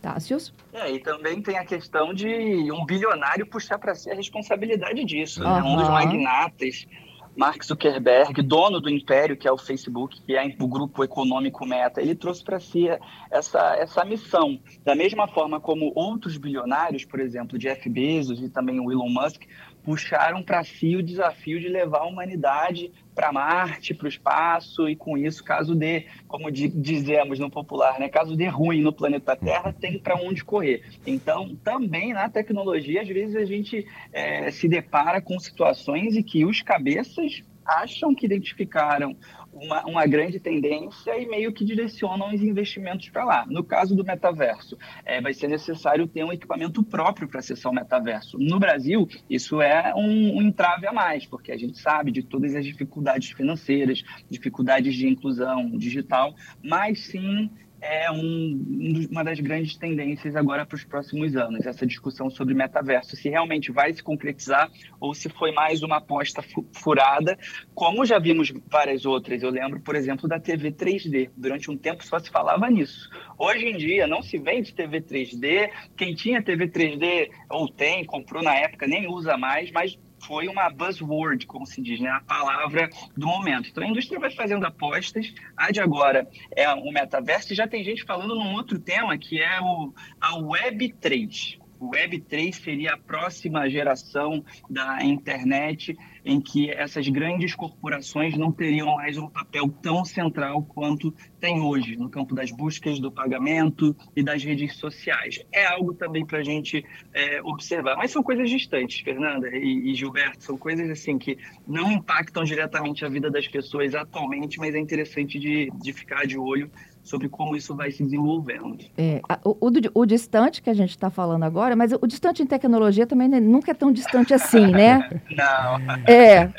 Tássios? 0.00 0.52
É, 0.72 0.90
e 0.90 0.98
também 0.98 1.40
tem 1.40 1.56
a 1.56 1.64
questão 1.64 2.12
de 2.12 2.26
um 2.72 2.84
bilionário 2.84 3.46
puxar 3.46 3.78
para 3.78 3.94
si 3.94 4.10
a 4.10 4.14
responsabilidade 4.14 5.04
disso. 5.04 5.42
Uhum. 5.42 5.54
Né? 5.54 5.62
Um 5.62 5.76
dos 5.76 5.88
magnatas, 5.88 6.86
Mark 7.34 7.64
Zuckerberg, 7.64 8.42
dono 8.42 8.78
do 8.78 8.90
império 8.90 9.36
que 9.36 9.48
é 9.48 9.52
o 9.52 9.56
Facebook, 9.56 10.20
que 10.20 10.36
é 10.36 10.54
o 10.60 10.66
grupo 10.68 11.02
econômico 11.02 11.64
Meta, 11.64 12.00
ele 12.00 12.14
trouxe 12.14 12.44
para 12.44 12.60
si 12.60 12.86
essa, 13.30 13.74
essa 13.76 14.04
missão. 14.04 14.60
Da 14.84 14.94
mesma 14.94 15.26
forma 15.26 15.58
como 15.58 15.92
outros 15.94 16.36
bilionários, 16.36 17.04
por 17.06 17.20
exemplo, 17.20 17.58
Jeff 17.58 17.88
Bezos 17.88 18.42
e 18.42 18.50
também 18.50 18.78
o 18.80 18.92
Elon 18.92 19.08
Musk, 19.08 19.42
puxaram 19.82 20.42
para 20.42 20.62
si 20.62 20.94
o 20.94 21.02
desafio 21.02 21.58
de 21.58 21.68
levar 21.68 22.00
a 22.00 22.06
humanidade 22.06 22.92
para 23.14 23.32
Marte, 23.32 23.94
para 23.94 24.06
o 24.06 24.08
espaço, 24.08 24.88
e 24.88 24.96
com 24.96 25.16
isso, 25.18 25.44
caso 25.44 25.74
dê, 25.74 26.06
como 26.26 26.50
dizemos 26.50 27.38
no 27.38 27.50
popular, 27.50 27.98
né, 27.98 28.08
caso 28.08 28.36
dê 28.36 28.48
ruim 28.48 28.80
no 28.80 28.92
planeta 28.92 29.36
Terra, 29.36 29.72
tem 29.72 29.98
para 29.98 30.16
onde 30.16 30.44
correr. 30.44 30.82
Então, 31.06 31.54
também 31.62 32.12
na 32.12 32.28
tecnologia, 32.28 33.02
às 33.02 33.08
vezes 33.08 33.36
a 33.36 33.44
gente 33.44 33.86
é, 34.12 34.50
se 34.50 34.68
depara 34.68 35.20
com 35.20 35.38
situações 35.38 36.16
em 36.16 36.22
que 36.22 36.44
os 36.44 36.62
cabeças 36.62 37.42
acham 37.64 38.14
que 38.14 38.26
identificaram 38.26 39.16
uma, 39.62 39.84
uma 39.86 40.06
grande 40.06 40.40
tendência 40.40 41.16
e 41.18 41.26
meio 41.26 41.52
que 41.52 41.64
direcionam 41.64 42.34
os 42.34 42.42
investimentos 42.42 43.08
para 43.08 43.24
lá. 43.24 43.46
No 43.46 43.62
caso 43.62 43.94
do 43.94 44.04
metaverso, 44.04 44.76
é, 45.04 45.20
vai 45.20 45.32
ser 45.32 45.48
necessário 45.48 46.06
ter 46.06 46.24
um 46.24 46.32
equipamento 46.32 46.82
próprio 46.82 47.28
para 47.28 47.38
acessar 47.38 47.70
o 47.70 47.74
metaverso. 47.74 48.38
No 48.38 48.58
Brasil, 48.58 49.08
isso 49.30 49.62
é 49.62 49.92
um, 49.94 50.36
um 50.36 50.42
entrave 50.42 50.86
a 50.86 50.92
mais, 50.92 51.24
porque 51.26 51.52
a 51.52 51.56
gente 51.56 51.78
sabe 51.78 52.10
de 52.10 52.22
todas 52.22 52.54
as 52.54 52.64
dificuldades 52.64 53.30
financeiras, 53.30 54.02
dificuldades 54.28 54.94
de 54.94 55.06
inclusão 55.06 55.70
digital, 55.76 56.34
mas 56.62 57.06
sim 57.06 57.50
é 57.82 58.10
um, 58.12 59.08
uma 59.10 59.24
das 59.24 59.40
grandes 59.40 59.76
tendências 59.76 60.36
agora 60.36 60.64
para 60.64 60.76
os 60.76 60.84
próximos 60.84 61.34
anos, 61.36 61.66
essa 61.66 61.84
discussão 61.84 62.30
sobre 62.30 62.54
metaverso, 62.54 63.16
se 63.16 63.28
realmente 63.28 63.72
vai 63.72 63.92
se 63.92 64.02
concretizar 64.02 64.70
ou 65.00 65.12
se 65.12 65.28
foi 65.28 65.50
mais 65.50 65.82
uma 65.82 65.96
aposta 65.96 66.42
furada, 66.72 67.36
como 67.74 68.06
já 68.06 68.20
vimos 68.20 68.52
várias 68.70 69.04
outras. 69.04 69.42
Eu 69.42 69.50
lembro, 69.50 69.80
por 69.80 69.96
exemplo, 69.96 70.28
da 70.28 70.38
TV 70.38 70.70
3D. 70.70 71.30
Durante 71.36 71.70
um 71.70 71.76
tempo 71.76 72.04
só 72.04 72.20
se 72.20 72.30
falava 72.30 72.70
nisso. 72.70 73.10
Hoje 73.36 73.66
em 73.66 73.76
dia 73.76 74.06
não 74.06 74.22
se 74.22 74.38
vende 74.38 74.72
TV 74.72 75.00
3D. 75.00 75.68
Quem 75.96 76.14
tinha 76.14 76.42
TV 76.42 76.68
3D 76.68 77.30
ou 77.50 77.68
tem, 77.68 78.04
comprou 78.04 78.42
na 78.42 78.54
época, 78.54 78.86
nem 78.86 79.08
usa 79.08 79.36
mais, 79.36 79.72
mas 79.72 79.98
foi 80.26 80.48
uma 80.48 80.70
buzzword, 80.70 81.46
como 81.46 81.66
se 81.66 81.80
diz, 81.80 82.00
né? 82.00 82.10
a 82.10 82.20
palavra 82.20 82.88
do 83.16 83.26
momento. 83.26 83.68
Então 83.68 83.84
a 83.84 83.86
indústria 83.86 84.20
vai 84.20 84.30
fazendo 84.30 84.64
apostas. 84.64 85.32
A 85.56 85.70
de 85.70 85.80
agora 85.80 86.28
é 86.54 86.68
o 86.72 86.90
metaverso 86.92 87.52
e 87.52 87.56
já 87.56 87.66
tem 87.66 87.84
gente 87.84 88.04
falando 88.04 88.34
num 88.34 88.54
outro 88.54 88.78
tema 88.78 89.16
que 89.18 89.40
é 89.40 89.60
o, 89.60 89.92
a 90.20 90.34
Web3. 90.38 91.61
Web3 91.82 92.52
seria 92.52 92.94
a 92.94 92.98
próxima 92.98 93.68
geração 93.68 94.44
da 94.70 95.02
internet 95.02 95.96
em 96.24 96.40
que 96.40 96.70
essas 96.70 97.08
grandes 97.08 97.54
corporações 97.54 98.36
não 98.36 98.52
teriam 98.52 98.94
mais 98.94 99.18
um 99.18 99.28
papel 99.28 99.68
tão 99.82 100.04
central 100.04 100.62
quanto 100.62 101.12
tem 101.40 101.60
hoje 101.60 101.96
no 101.96 102.08
campo 102.08 102.34
das 102.34 102.50
buscas, 102.52 103.00
do 103.00 103.10
pagamento 103.10 103.96
e 104.14 104.22
das 104.22 104.44
redes 104.44 104.76
sociais. 104.76 105.44
É 105.50 105.66
algo 105.66 105.92
também 105.94 106.24
para 106.24 106.38
a 106.38 106.44
gente 106.44 106.84
é, 107.12 107.42
observar. 107.42 107.96
Mas 107.96 108.12
são 108.12 108.22
coisas 108.22 108.48
distantes, 108.48 109.00
Fernanda 109.00 109.48
e, 109.48 109.90
e 109.90 109.94
Gilberto, 109.94 110.44
são 110.44 110.56
coisas 110.56 110.88
assim 110.88 111.18
que 111.18 111.36
não 111.66 111.90
impactam 111.90 112.44
diretamente 112.44 113.04
a 113.04 113.08
vida 113.08 113.30
das 113.30 113.48
pessoas 113.48 113.94
atualmente, 113.94 114.58
mas 114.58 114.74
é 114.74 114.78
interessante 114.78 115.38
de, 115.38 115.70
de 115.82 115.92
ficar 115.92 116.26
de 116.26 116.38
olho 116.38 116.70
sobre 117.02 117.28
como 117.28 117.56
isso 117.56 117.74
vai 117.74 117.90
se 117.90 118.02
desenvolvendo. 118.02 118.78
É, 118.96 119.20
o, 119.44 119.68
o, 119.68 120.00
o, 120.00 120.06
distante 120.06 120.62
que 120.62 120.70
a 120.70 120.74
gente 120.74 120.90
está 120.90 121.10
falando 121.10 121.42
agora, 121.42 121.74
mas 121.74 121.92
o 121.92 122.06
distante 122.06 122.42
em 122.42 122.46
tecnologia 122.46 123.06
também 123.06 123.28
né, 123.28 123.40
nunca 123.40 123.72
é 123.72 123.74
tão 123.74 123.90
distante 123.90 124.32
assim, 124.32 124.66
né? 124.68 125.10
Não. 125.36 125.80
É. 126.06 126.50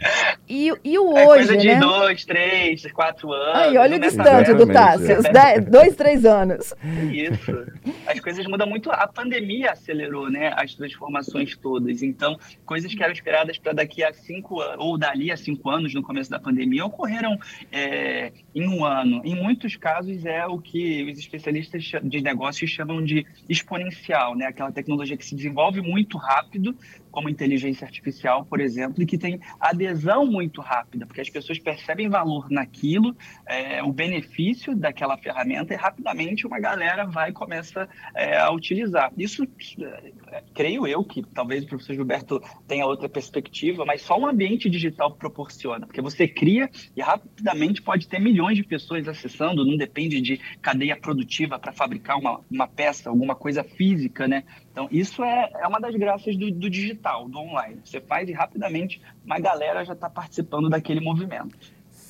E, 0.48 0.72
e 0.84 1.00
o 1.00 1.18
é 1.18 1.26
hoje, 1.26 1.48
coisa 1.48 1.58
de 1.58 1.68
né? 1.68 1.80
dois, 1.80 2.26
três, 2.26 2.92
quatro 2.92 3.32
anos. 3.32 3.58
Aí, 3.58 3.78
olha 3.78 3.96
o 3.96 4.00
distante 4.00 4.54
do 4.54 4.68
Tássio, 4.68 5.18
é. 5.26 5.62
dois, 5.62 5.96
três 5.96 6.26
anos. 6.26 6.74
Isso. 7.12 7.66
As 8.06 8.20
coisas 8.20 8.46
mudam 8.46 8.68
muito. 8.68 8.92
A 8.92 9.08
pandemia 9.08 9.72
acelerou, 9.72 10.30
né, 10.30 10.54
as 10.58 10.76
transformações 10.76 11.56
todas. 11.56 12.04
Então, 12.04 12.38
coisas 12.66 12.94
que 12.94 13.02
eram 13.02 13.14
esperadas 13.14 13.58
para 13.58 13.72
daqui 13.72 14.04
a 14.04 14.14
cinco 14.14 14.60
anos, 14.60 14.76
ou 14.80 14.98
dali 14.98 15.32
a 15.32 15.38
cinco 15.38 15.70
anos, 15.70 15.94
no 15.94 16.04
começo 16.04 16.30
da 16.30 16.40
pandemia, 16.40 16.86
ocorreram 16.86 17.38
é, 17.72 18.34
em 18.54 18.68
um 18.68 18.84
ano. 18.84 19.22
Em 19.24 19.36
muitos 19.36 19.78
casos, 19.78 20.26
é 20.26 20.33
o 20.48 20.60
que 20.60 21.04
os 21.12 21.20
especialistas 21.20 21.92
de 22.04 22.22
negócios 22.22 22.70
chamam 22.70 23.04
de 23.04 23.26
exponencial, 23.50 24.36
né? 24.36 24.46
Aquela 24.46 24.72
tecnologia 24.72 25.18
que 25.18 25.26
se 25.26 25.36
desenvolve 25.36 25.82
muito 25.82 26.18
rápido, 26.18 26.76
como 27.14 27.30
inteligência 27.30 27.86
artificial, 27.86 28.44
por 28.44 28.60
exemplo, 28.60 29.04
e 29.04 29.06
que 29.06 29.20
tem 29.20 29.40
adesão 29.60 30.26
muito 30.26 30.62
rápida, 30.62 31.06
porque 31.06 31.22
as 31.22 31.30
pessoas 31.30 31.60
percebem 31.60 32.10
valor 32.10 32.50
naquilo, 32.50 33.16
é, 33.46 33.84
o 33.84 33.94
benefício 33.94 34.76
daquela 34.76 35.16
ferramenta 35.16 35.74
e 35.76 35.78
rapidamente 35.78 36.48
uma 36.48 36.60
galera 36.60 37.06
vai 37.06 37.30
e 37.30 37.34
começa 37.34 37.88
é, 38.16 38.40
a 38.40 38.52
utilizar. 38.52 39.12
Isso, 39.16 39.48
é, 40.32 40.44
creio 40.56 40.88
eu 40.88 41.04
que 41.04 41.22
talvez 41.22 41.64
o 41.64 41.68
professor 41.68 41.94
Gilberto 41.94 42.42
tenha 42.68 42.86
outra 42.86 43.08
perspectiva, 43.08 43.86
mas 43.86 44.02
só 44.02 44.20
um 44.20 44.26
ambiente 44.26 44.68
digital 44.68 45.14
proporciona, 45.16 45.86
porque 45.86 46.02
você 46.02 46.28
cria 46.28 46.68
e 46.96 47.02
rapidamente 47.02 47.80
pode 47.82 48.08
ter 48.08 48.20
milhões 48.20 48.58
de 48.58 48.64
pessoas 48.64 49.08
acessando, 49.08 49.64
não 49.64 49.78
depende 49.78 50.20
de 50.24 50.40
cadeia 50.62 50.96
produtiva 50.96 51.60
para 51.60 51.72
fabricar 51.72 52.18
uma, 52.18 52.40
uma 52.50 52.68
peça, 52.68 53.10
alguma 53.10 53.36
coisa 53.36 53.64
física, 53.64 54.28
né? 54.28 54.44
Então, 54.72 54.88
isso 54.92 55.24
é, 55.24 55.52
é 55.54 55.68
uma 55.68 55.80
das 55.80 55.96
graças 55.96 56.36
do, 56.36 56.50
do 56.50 56.70
digital, 56.70 57.30
do 57.30 57.38
online. 57.38 57.80
Você 57.84 58.02
faz 58.02 58.28
e 58.28 58.34
rapidamente 58.34 59.02
uma 59.24 59.40
galera 59.40 59.84
já 59.84 59.94
está 59.94 60.10
participando 60.10 60.70
daquele 60.70 61.00
movimento. 61.00 61.56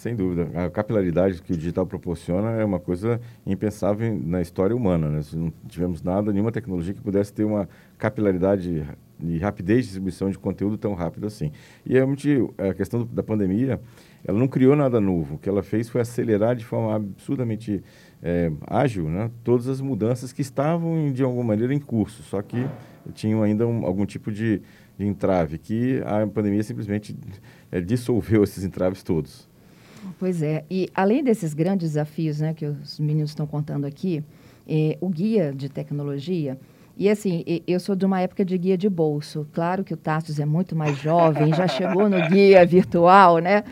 Sem 0.04 0.16
dúvida. 0.18 0.66
A 0.66 0.70
capilaridade 0.70 1.42
que 1.42 1.54
o 1.54 1.58
digital 1.58 1.86
proporciona 1.86 2.52
é 2.52 2.66
uma 2.66 2.80
coisa 2.80 3.22
impensável 3.46 4.14
na 4.22 4.42
história 4.42 4.76
humana. 4.76 5.10
Né? 5.10 5.22
Não 5.34 5.52
tivemos 5.68 6.02
nada, 6.04 6.34
nenhuma 6.34 6.52
tecnologia 6.52 6.94
que 6.94 7.02
pudesse 7.02 7.34
ter 7.34 7.46
uma 7.46 7.70
capilaridade 7.98 8.86
e 9.24 9.38
rapidez 9.38 9.80
de 9.80 9.84
distribuição 9.84 10.30
de 10.30 10.38
conteúdo 10.38 10.78
tão 10.78 10.94
rápido 10.94 11.28
assim. 11.28 11.52
E 11.86 11.94
realmente 11.94 12.38
a 12.58 12.74
questão 12.74 13.06
da 13.06 13.24
pandemia, 13.24 13.80
ela 14.26 14.38
não 14.38 14.48
criou 14.48 14.76
nada 14.76 15.00
novo. 15.00 15.36
O 15.36 15.38
que 15.38 15.50
ela 15.50 15.64
fez 15.64 15.90
foi 15.90 16.02
acelerar 16.02 16.56
de 16.56 16.66
forma 16.66 16.96
absurdamente 16.96 17.84
é, 18.22 18.52
ágil 18.68 19.10
né, 19.10 19.30
todas 19.44 19.68
as 19.68 19.82
mudanças 19.82 20.32
que 20.32 20.42
estavam, 20.42 21.12
de 21.12 21.24
alguma 21.24 21.44
maneira, 21.44 21.74
em 21.74 21.80
curso, 21.80 22.24
só 22.24 22.42
que 22.42 22.66
tinham 23.14 23.44
ainda 23.44 23.68
um, 23.68 23.86
algum 23.86 24.06
tipo 24.06 24.32
de, 24.32 24.62
de, 24.98 25.06
entrave, 25.06 25.58
que 25.58 26.02
a 26.06 26.26
pandemia 26.26 26.64
simplesmente 26.64 27.16
é, 27.72 27.82
dissolveu 27.82 28.44
esses 28.46 28.64
entraves 28.64 29.04
todos. 29.04 29.50
Pois 30.20 30.42
é, 30.42 30.66
e 30.70 30.90
além 30.94 31.24
desses 31.24 31.54
grandes 31.54 31.92
desafios 31.92 32.40
né, 32.40 32.54
que 32.54 32.66
os 32.66 33.00
meninos 33.00 33.32
estão 33.32 33.48
contando 33.48 33.86
aqui, 33.86 34.24
é, 34.68 34.98
o 35.02 35.10
guia 35.10 35.54
de 35.54 35.70
tecnologia 35.70 36.58
e 36.96 37.10
assim, 37.10 37.44
eu 37.68 37.80
sou 37.80 37.96
de 37.96 38.06
uma 38.06 38.22
época 38.22 38.46
de 38.46 38.56
guia 38.58 38.78
de 38.78 38.88
bolso. 38.88 39.48
Claro 39.52 39.84
que 39.84 39.94
o 39.94 39.98
Tassos 39.98 40.40
é 40.40 40.46
muito 40.46 40.76
mais 40.76 40.98
jovem, 40.98 41.54
já 41.54 41.68
chegou 41.68 42.08
no 42.08 42.30
guia 42.30 42.64
virtual, 42.68 43.40
né? 43.40 43.64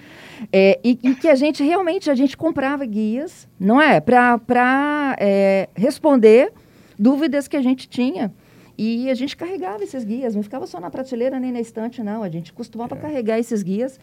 É, 0.51 0.79
e, 0.83 0.97
e, 1.03 1.13
que 1.13 1.27
a 1.27 1.35
gente 1.35 1.63
realmente 1.63 2.09
a 2.09 2.15
gente 2.15 2.35
comprava 2.35 2.83
guias, 2.83 3.47
não 3.59 3.79
é? 3.79 3.99
Para 3.99 5.15
é, 5.19 5.69
responder 5.75 6.51
dúvidas 6.97 7.47
que 7.47 7.55
a 7.55 7.61
gente 7.61 7.87
tinha. 7.87 8.33
E 8.75 9.11
a 9.11 9.13
gente 9.13 9.37
carregava 9.37 9.83
esses 9.83 10.03
guias, 10.03 10.33
não 10.33 10.41
ficava 10.41 10.65
só 10.65 10.79
na 10.79 10.89
prateleira 10.89 11.39
nem 11.39 11.51
na 11.51 11.59
estante, 11.59 12.01
não. 12.01 12.23
A 12.23 12.29
gente 12.29 12.51
costumava 12.51 12.95
é. 12.95 12.99
carregar 12.99 13.37
esses 13.37 13.61
guias 13.61 13.99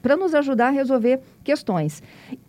para 0.00 0.16
nos 0.16 0.34
ajudar 0.34 0.68
a 0.68 0.70
resolver 0.70 1.20
questões. 1.42 2.02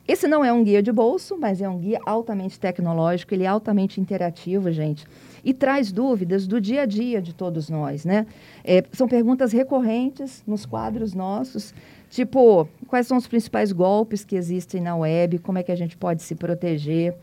Esse 0.07 0.27
não 0.27 0.43
é 0.43 0.51
um 0.51 0.63
guia 0.63 0.83
de 0.83 0.91
bolso, 0.91 1.37
mas 1.39 1.61
é 1.61 1.69
um 1.69 1.79
guia 1.79 1.99
altamente 2.05 2.59
tecnológico, 2.59 3.33
ele 3.33 3.43
é 3.43 3.47
altamente 3.47 4.01
interativo, 4.01 4.71
gente 4.71 5.05
e 5.43 5.53
traz 5.53 5.91
dúvidas 5.91 6.47
do 6.47 6.61
dia 6.61 6.83
a 6.83 6.85
dia 6.85 7.21
de 7.21 7.33
todos 7.33 7.69
nós, 7.69 8.05
né? 8.05 8.25
É, 8.63 8.83
são 8.93 9.07
perguntas 9.07 9.51
recorrentes 9.51 10.41
nos 10.47 10.65
quadros 10.65 11.13
nossos, 11.13 11.73
tipo, 12.09 12.67
quais 12.87 13.07
são 13.07 13.17
os 13.17 13.27
principais 13.27 13.71
golpes 13.71 14.23
que 14.23 14.35
existem 14.35 14.79
na 14.79 14.95
web, 14.95 15.39
como 15.39 15.57
é 15.57 15.63
que 15.63 15.71
a 15.71 15.75
gente 15.75 15.97
pode 15.97 16.23
se 16.23 16.33
proteger, 16.33 17.13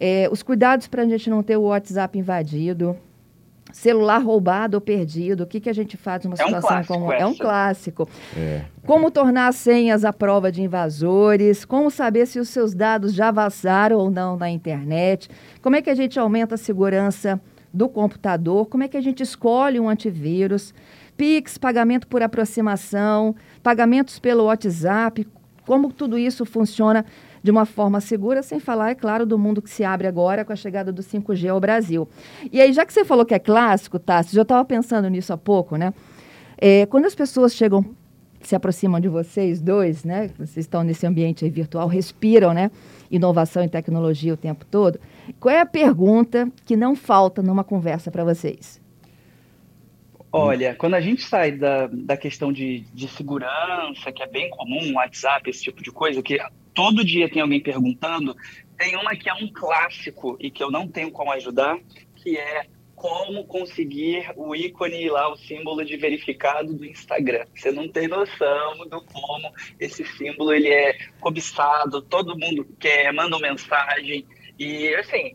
é, 0.00 0.28
os 0.30 0.42
cuidados 0.42 0.88
para 0.88 1.02
a 1.02 1.06
gente 1.06 1.30
não 1.30 1.42
ter 1.42 1.56
o 1.56 1.62
WhatsApp 1.62 2.18
invadido, 2.18 2.96
celular 3.72 4.18
roubado 4.18 4.76
ou 4.76 4.80
perdido, 4.80 5.44
o 5.44 5.46
que, 5.46 5.60
que 5.60 5.70
a 5.70 5.72
gente 5.72 5.96
faz 5.96 6.24
numa 6.24 6.36
situação 6.36 6.76
é 6.76 6.80
um 6.80 6.84
como 6.84 7.12
é 7.12 7.26
um 7.26 7.34
clássico. 7.34 8.08
É. 8.36 8.62
Como 8.86 9.10
tornar 9.10 9.52
senhas 9.52 10.04
à 10.04 10.12
prova 10.12 10.52
de 10.52 10.62
invasores, 10.62 11.64
como 11.64 11.90
saber 11.90 12.26
se 12.26 12.38
os 12.38 12.48
seus 12.48 12.74
dados 12.74 13.14
já 13.14 13.30
vazaram 13.30 13.98
ou 13.98 14.10
não 14.10 14.36
na 14.36 14.50
internet, 14.50 15.30
como 15.60 15.76
é 15.76 15.82
que 15.82 15.90
a 15.90 15.94
gente 15.94 16.18
aumenta 16.18 16.54
a 16.56 16.58
segurança 16.58 17.40
do 17.72 17.88
computador, 17.88 18.66
como 18.66 18.82
é 18.84 18.88
que 18.88 18.96
a 18.96 19.00
gente 19.00 19.22
escolhe 19.22 19.80
um 19.80 19.88
antivírus, 19.88 20.74
Pix, 21.16 21.58
pagamento 21.58 22.06
por 22.06 22.22
aproximação, 22.22 23.34
pagamentos 23.62 24.18
pelo 24.18 24.44
WhatsApp, 24.44 25.26
como 25.66 25.92
tudo 25.92 26.18
isso 26.18 26.44
funciona 26.44 27.04
de 27.42 27.50
uma 27.50 27.66
forma 27.66 28.00
segura, 28.00 28.42
sem 28.42 28.60
falar, 28.60 28.90
é 28.90 28.94
claro, 28.94 29.26
do 29.26 29.38
mundo 29.38 29.60
que 29.60 29.70
se 29.70 29.84
abre 29.84 30.06
agora 30.06 30.44
com 30.44 30.52
a 30.52 30.56
chegada 30.56 30.92
do 30.92 31.02
5G 31.02 31.48
ao 31.48 31.60
Brasil. 31.60 32.08
E 32.52 32.60
aí, 32.60 32.72
já 32.72 32.86
que 32.86 32.92
você 32.92 33.04
falou 33.04 33.24
que 33.24 33.34
é 33.34 33.38
clássico, 33.38 33.98
Tassi, 33.98 34.34
já 34.34 34.42
estava 34.42 34.64
pensando 34.64 35.08
nisso 35.08 35.32
há 35.32 35.36
pouco, 35.36 35.76
né? 35.76 35.92
É, 36.56 36.86
quando 36.86 37.06
as 37.06 37.14
pessoas 37.14 37.54
chegam, 37.54 37.84
se 38.40 38.54
aproximam 38.54 39.00
de 39.00 39.08
vocês 39.08 39.60
dois, 39.60 40.04
né? 40.04 40.30
Vocês 40.38 40.58
estão 40.58 40.82
nesse 40.82 41.06
ambiente 41.06 41.48
virtual, 41.48 41.88
respiram, 41.88 42.52
né? 42.52 42.70
Inovação 43.10 43.64
e 43.64 43.68
tecnologia 43.68 44.34
o 44.34 44.36
tempo 44.36 44.64
todo. 44.64 44.98
Qual 45.40 45.54
é 45.54 45.60
a 45.60 45.66
pergunta 45.66 46.48
que 46.64 46.76
não 46.76 46.94
falta 46.94 47.42
numa 47.42 47.64
conversa 47.64 48.10
para 48.10 48.24
vocês? 48.24 48.81
Olha, 50.32 50.74
quando 50.74 50.94
a 50.94 51.00
gente 51.00 51.22
sai 51.22 51.52
da, 51.52 51.86
da 51.88 52.16
questão 52.16 52.50
de, 52.50 52.80
de 52.94 53.06
segurança, 53.06 54.10
que 54.10 54.22
é 54.22 54.26
bem 54.26 54.48
comum, 54.48 54.94
WhatsApp, 54.94 55.48
esse 55.50 55.62
tipo 55.62 55.82
de 55.82 55.92
coisa, 55.92 56.22
que 56.22 56.38
todo 56.72 57.04
dia 57.04 57.28
tem 57.30 57.42
alguém 57.42 57.60
perguntando, 57.60 58.34
tem 58.78 58.96
uma 58.96 59.14
que 59.14 59.28
é 59.28 59.34
um 59.34 59.52
clássico 59.52 60.38
e 60.40 60.50
que 60.50 60.62
eu 60.62 60.70
não 60.70 60.88
tenho 60.88 61.10
como 61.10 61.30
ajudar, 61.32 61.78
que 62.16 62.38
é 62.38 62.66
como 62.96 63.44
conseguir 63.44 64.32
o 64.36 64.54
ícone 64.54 65.10
lá, 65.10 65.30
o 65.30 65.36
símbolo 65.36 65.84
de 65.84 65.96
verificado 65.96 66.72
do 66.72 66.86
Instagram. 66.86 67.44
Você 67.54 67.70
não 67.70 67.88
tem 67.88 68.08
noção 68.08 68.88
do 68.88 69.02
como 69.02 69.52
esse 69.78 70.04
símbolo 70.16 70.54
ele 70.54 70.68
é 70.68 70.96
cobiçado, 71.20 72.00
todo 72.00 72.38
mundo 72.38 72.64
quer, 72.78 73.12
manda 73.12 73.38
mensagem. 73.38 74.24
E, 74.58 74.94
assim, 74.94 75.34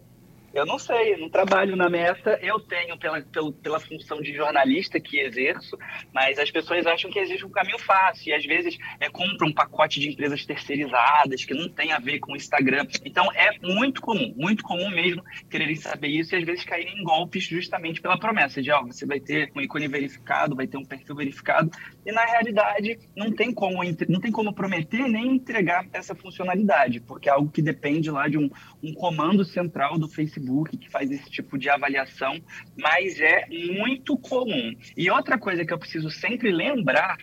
eu 0.58 0.66
não 0.66 0.80
sei, 0.80 1.14
eu 1.14 1.20
não 1.20 1.30
trabalho 1.30 1.76
na 1.76 1.88
meta, 1.88 2.40
eu 2.42 2.60
tenho 2.60 2.98
pela, 2.98 3.22
pela, 3.22 3.52
pela, 3.52 3.80
função 3.80 4.20
de 4.20 4.34
jornalista 4.34 5.00
que 5.00 5.20
exerço, 5.20 5.78
mas 6.12 6.40
as 6.40 6.50
pessoas 6.50 6.88
acham 6.88 7.12
que 7.12 7.20
existe 7.20 7.46
um 7.46 7.52
caminho 7.52 7.78
fácil. 7.78 8.30
E 8.30 8.34
às 8.34 8.44
vezes 8.44 8.76
é, 9.00 9.08
compram 9.08 9.50
um 9.50 9.54
pacote 9.54 10.00
de 10.00 10.10
empresas 10.10 10.44
terceirizadas 10.46 11.46
que 11.46 11.54
não 11.54 11.70
tem 11.70 11.92
a 11.92 12.00
ver 12.00 12.20
com 12.20 12.32
o 12.34 12.36
Instagram. 12.36 12.88
Então 13.06 13.32
é 13.34 13.52
muito 13.62 14.02
comum, 14.02 14.34
muito 14.36 14.64
comum 14.64 14.90
mesmo 14.90 15.24
quererem 15.48 15.76
saber 15.76 16.08
isso 16.08 16.34
e 16.34 16.40
às 16.40 16.44
vezes 16.44 16.66
caírem 16.66 16.98
em 16.98 17.04
golpes 17.04 17.44
justamente 17.44 18.02
pela 18.02 18.18
promessa 18.18 18.60
de, 18.60 18.72
ó, 18.72 18.84
você 18.84 19.06
vai 19.06 19.20
ter 19.20 19.52
um 19.56 19.62
ícone 19.62 19.88
verificado, 19.88 20.56
vai 20.56 20.66
ter 20.66 20.78
um 20.78 20.86
perfil 20.86 21.16
verificado. 21.16 21.70
E 22.04 22.12
na 22.12 22.26
realidade 22.26 22.98
não 23.16 23.32
tem 23.32 23.54
como, 23.54 23.84
não 24.10 24.20
tem 24.20 24.32
como 24.32 24.52
prometer 24.54 25.08
nem 25.08 25.36
entregar 25.36 25.86
essa 25.94 26.16
funcionalidade, 26.16 27.00
porque 27.02 27.30
é 27.30 27.32
algo 27.32 27.52
que 27.52 27.62
depende 27.62 28.10
lá 28.10 28.28
de 28.28 28.40
um, 28.40 28.50
um 28.82 28.92
comando 28.94 29.46
central 29.46 30.00
do 30.00 30.08
Facebook 30.08 30.47
Facebook 30.48 30.77
que 30.77 30.89
faz 30.89 31.12
esse 31.12 31.30
tipo 31.30 31.58
de 31.58 31.70
avaliação, 31.70 32.39
mas 32.77 33.20
é 33.20 33.46
muito 33.50 34.18
comum. 34.18 34.75
E 34.96 35.12
outra 35.12 35.38
coisa 35.38 35.66
que 35.66 35.74
eu 35.74 35.77
preciso 35.77 36.10
sempre 36.10 36.51
lembrar 36.51 37.18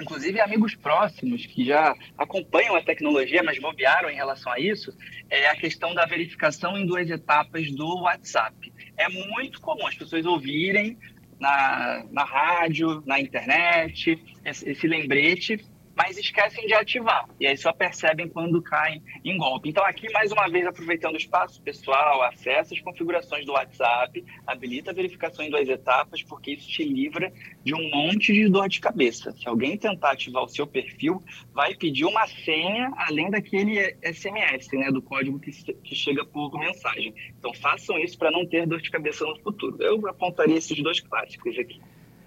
inclusive 0.00 0.40
amigos 0.40 0.74
próximos 0.74 1.46
que 1.46 1.64
já 1.64 1.94
acompanham 2.18 2.74
a 2.74 2.82
tecnologia, 2.82 3.44
mas 3.44 3.60
bobearam 3.60 4.10
em 4.10 4.16
relação 4.16 4.52
a 4.52 4.58
isso, 4.58 4.92
é 5.30 5.46
a 5.46 5.54
questão 5.54 5.94
da 5.94 6.04
verificação 6.04 6.76
em 6.76 6.84
duas 6.84 7.08
etapas 7.08 7.70
do 7.70 8.00
WhatsApp. 8.00 8.72
É 8.96 9.08
muito 9.08 9.60
comum 9.60 9.86
as 9.86 9.94
pessoas 9.94 10.26
ouvirem 10.26 10.98
na, 11.38 12.04
na 12.10 12.24
rádio, 12.24 13.04
na 13.06 13.20
internet, 13.20 14.20
esse, 14.44 14.68
esse 14.68 14.86
lembrete, 14.88 15.64
mas 15.96 16.18
esquecem 16.18 16.66
de 16.66 16.74
ativar. 16.74 17.28
E 17.38 17.46
aí 17.46 17.56
só 17.56 17.72
percebem 17.72 18.28
quando 18.28 18.60
caem 18.62 19.02
em 19.24 19.36
golpe. 19.36 19.68
Então, 19.68 19.84
aqui, 19.84 20.10
mais 20.12 20.32
uma 20.32 20.48
vez, 20.48 20.66
aproveitando 20.66 21.14
o 21.14 21.18
espaço 21.18 21.62
pessoal, 21.62 22.22
acessa 22.22 22.74
as 22.74 22.80
configurações 22.80 23.44
do 23.44 23.52
WhatsApp, 23.52 24.24
habilita 24.46 24.90
a 24.90 24.94
verificação 24.94 25.44
em 25.44 25.50
duas 25.50 25.68
etapas, 25.68 26.22
porque 26.22 26.52
isso 26.52 26.68
te 26.68 26.84
livra 26.84 27.32
de 27.62 27.74
um 27.74 27.90
monte 27.90 28.32
de 28.32 28.48
dor 28.48 28.68
de 28.68 28.80
cabeça. 28.80 29.32
Se 29.32 29.48
alguém 29.48 29.76
tentar 29.76 30.12
ativar 30.12 30.42
o 30.42 30.48
seu 30.48 30.66
perfil, 30.66 31.22
vai 31.52 31.74
pedir 31.74 32.04
uma 32.04 32.26
senha 32.26 32.92
além 32.96 33.30
daquele 33.30 33.96
SMS, 34.02 34.68
né, 34.72 34.90
do 34.90 35.00
código 35.02 35.38
que, 35.38 35.50
que 35.50 35.94
chega 35.94 36.24
por 36.24 36.58
mensagem. 36.58 37.14
Então, 37.38 37.54
façam 37.54 37.98
isso 37.98 38.18
para 38.18 38.30
não 38.30 38.46
ter 38.46 38.66
dor 38.66 38.80
de 38.80 38.90
cabeça 38.90 39.24
no 39.24 39.38
futuro. 39.40 39.76
Eu 39.80 40.06
apontaria 40.08 40.56
esses 40.56 40.82
dois 40.82 41.00
clássicos 41.00 41.58
aqui. 41.58 41.80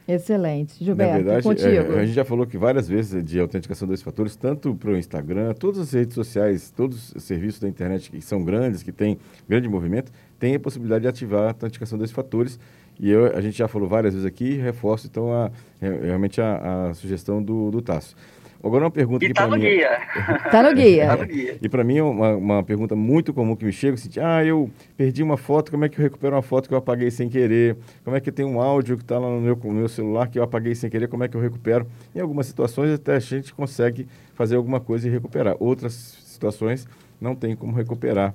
Excelente. 0.07 0.83
Gilberto, 0.83 1.11
Na 1.11 1.17
verdade, 1.17 1.43
contigo. 1.43 1.67
É, 1.67 1.99
a 1.99 2.05
gente 2.05 2.15
já 2.15 2.23
falou 2.23 2.47
que 2.47 2.57
várias 2.57 2.87
vezes 2.87 3.23
de 3.23 3.39
autenticação 3.39 3.87
dois 3.87 4.01
fatores, 4.01 4.35
tanto 4.35 4.73
para 4.73 4.91
o 4.91 4.97
Instagram, 4.97 5.53
todas 5.53 5.81
as 5.81 5.91
redes 5.91 6.15
sociais, 6.15 6.71
todos 6.75 7.13
os 7.13 7.23
serviços 7.23 7.59
da 7.59 7.67
internet 7.67 8.09
que 8.09 8.21
são 8.21 8.43
grandes, 8.43 8.81
que 8.83 8.91
têm 8.91 9.17
grande 9.49 9.67
movimento, 9.67 10.11
tem 10.39 10.55
a 10.55 10.59
possibilidade 10.59 11.01
de 11.01 11.07
ativar 11.09 11.43
a 11.43 11.47
autenticação 11.47 11.97
dois 11.97 12.11
fatores. 12.11 12.57
E 12.99 13.11
eu, 13.11 13.35
a 13.35 13.41
gente 13.41 13.57
já 13.57 13.67
falou 13.67 13.87
várias 13.87 14.13
vezes 14.13 14.25
aqui, 14.25 14.53
reforço 14.53 15.07
então 15.07 15.31
a, 15.31 15.51
realmente 15.79 16.39
a, 16.41 16.89
a 16.89 16.93
sugestão 16.93 17.43
do, 17.43 17.69
do 17.69 17.81
Tasso. 17.81 18.15
Agora 18.63 18.85
uma 18.85 18.91
pergunta 18.91 19.23
e 19.23 19.27
que 19.27 19.33
tá 19.33 19.47
para 19.47 19.57
mim... 19.57 19.63
Tá 20.51 20.63
no 20.63 20.73
guia. 20.75 21.07
tá 21.07 21.17
no 21.17 21.25
guia. 21.25 21.57
E 21.61 21.69
para 21.69 21.83
mim 21.83 22.01
uma, 22.01 22.35
uma 22.35 22.63
pergunta 22.63 22.95
muito 22.95 23.33
comum 23.33 23.55
que 23.55 23.65
me 23.65 23.71
chega, 23.71 23.95
assim, 23.95 24.09
ah, 24.19 24.43
eu 24.43 24.69
perdi 24.95 25.21
uma 25.21 25.37
foto, 25.37 25.71
como 25.71 25.85
é 25.85 25.89
que 25.89 25.99
eu 25.99 26.03
recupero 26.03 26.35
uma 26.35 26.41
foto 26.41 26.67
que 26.67 26.73
eu 26.73 26.77
apaguei 26.77 27.11
sem 27.11 27.29
querer? 27.29 27.77
Como 28.03 28.15
é 28.15 28.19
que 28.19 28.31
tem 28.31 28.45
um 28.45 28.59
áudio 28.59 28.97
que 28.97 29.03
está 29.03 29.19
lá 29.19 29.29
no 29.29 29.41
meu, 29.41 29.55
no 29.55 29.73
meu 29.73 29.89
celular 29.89 30.27
que 30.27 30.39
eu 30.39 30.43
apaguei 30.43 30.73
sem 30.75 30.89
querer, 30.89 31.07
como 31.07 31.23
é 31.23 31.27
que 31.27 31.35
eu 31.35 31.41
recupero? 31.41 31.87
Em 32.15 32.19
algumas 32.19 32.47
situações 32.47 32.91
até 32.91 33.15
a 33.15 33.19
gente 33.19 33.53
consegue 33.53 34.07
fazer 34.33 34.55
alguma 34.55 34.79
coisa 34.79 35.07
e 35.07 35.11
recuperar. 35.11 35.55
Outras 35.59 35.93
situações 35.93 36.87
não 37.19 37.35
tem 37.35 37.55
como 37.55 37.75
recuperar 37.75 38.33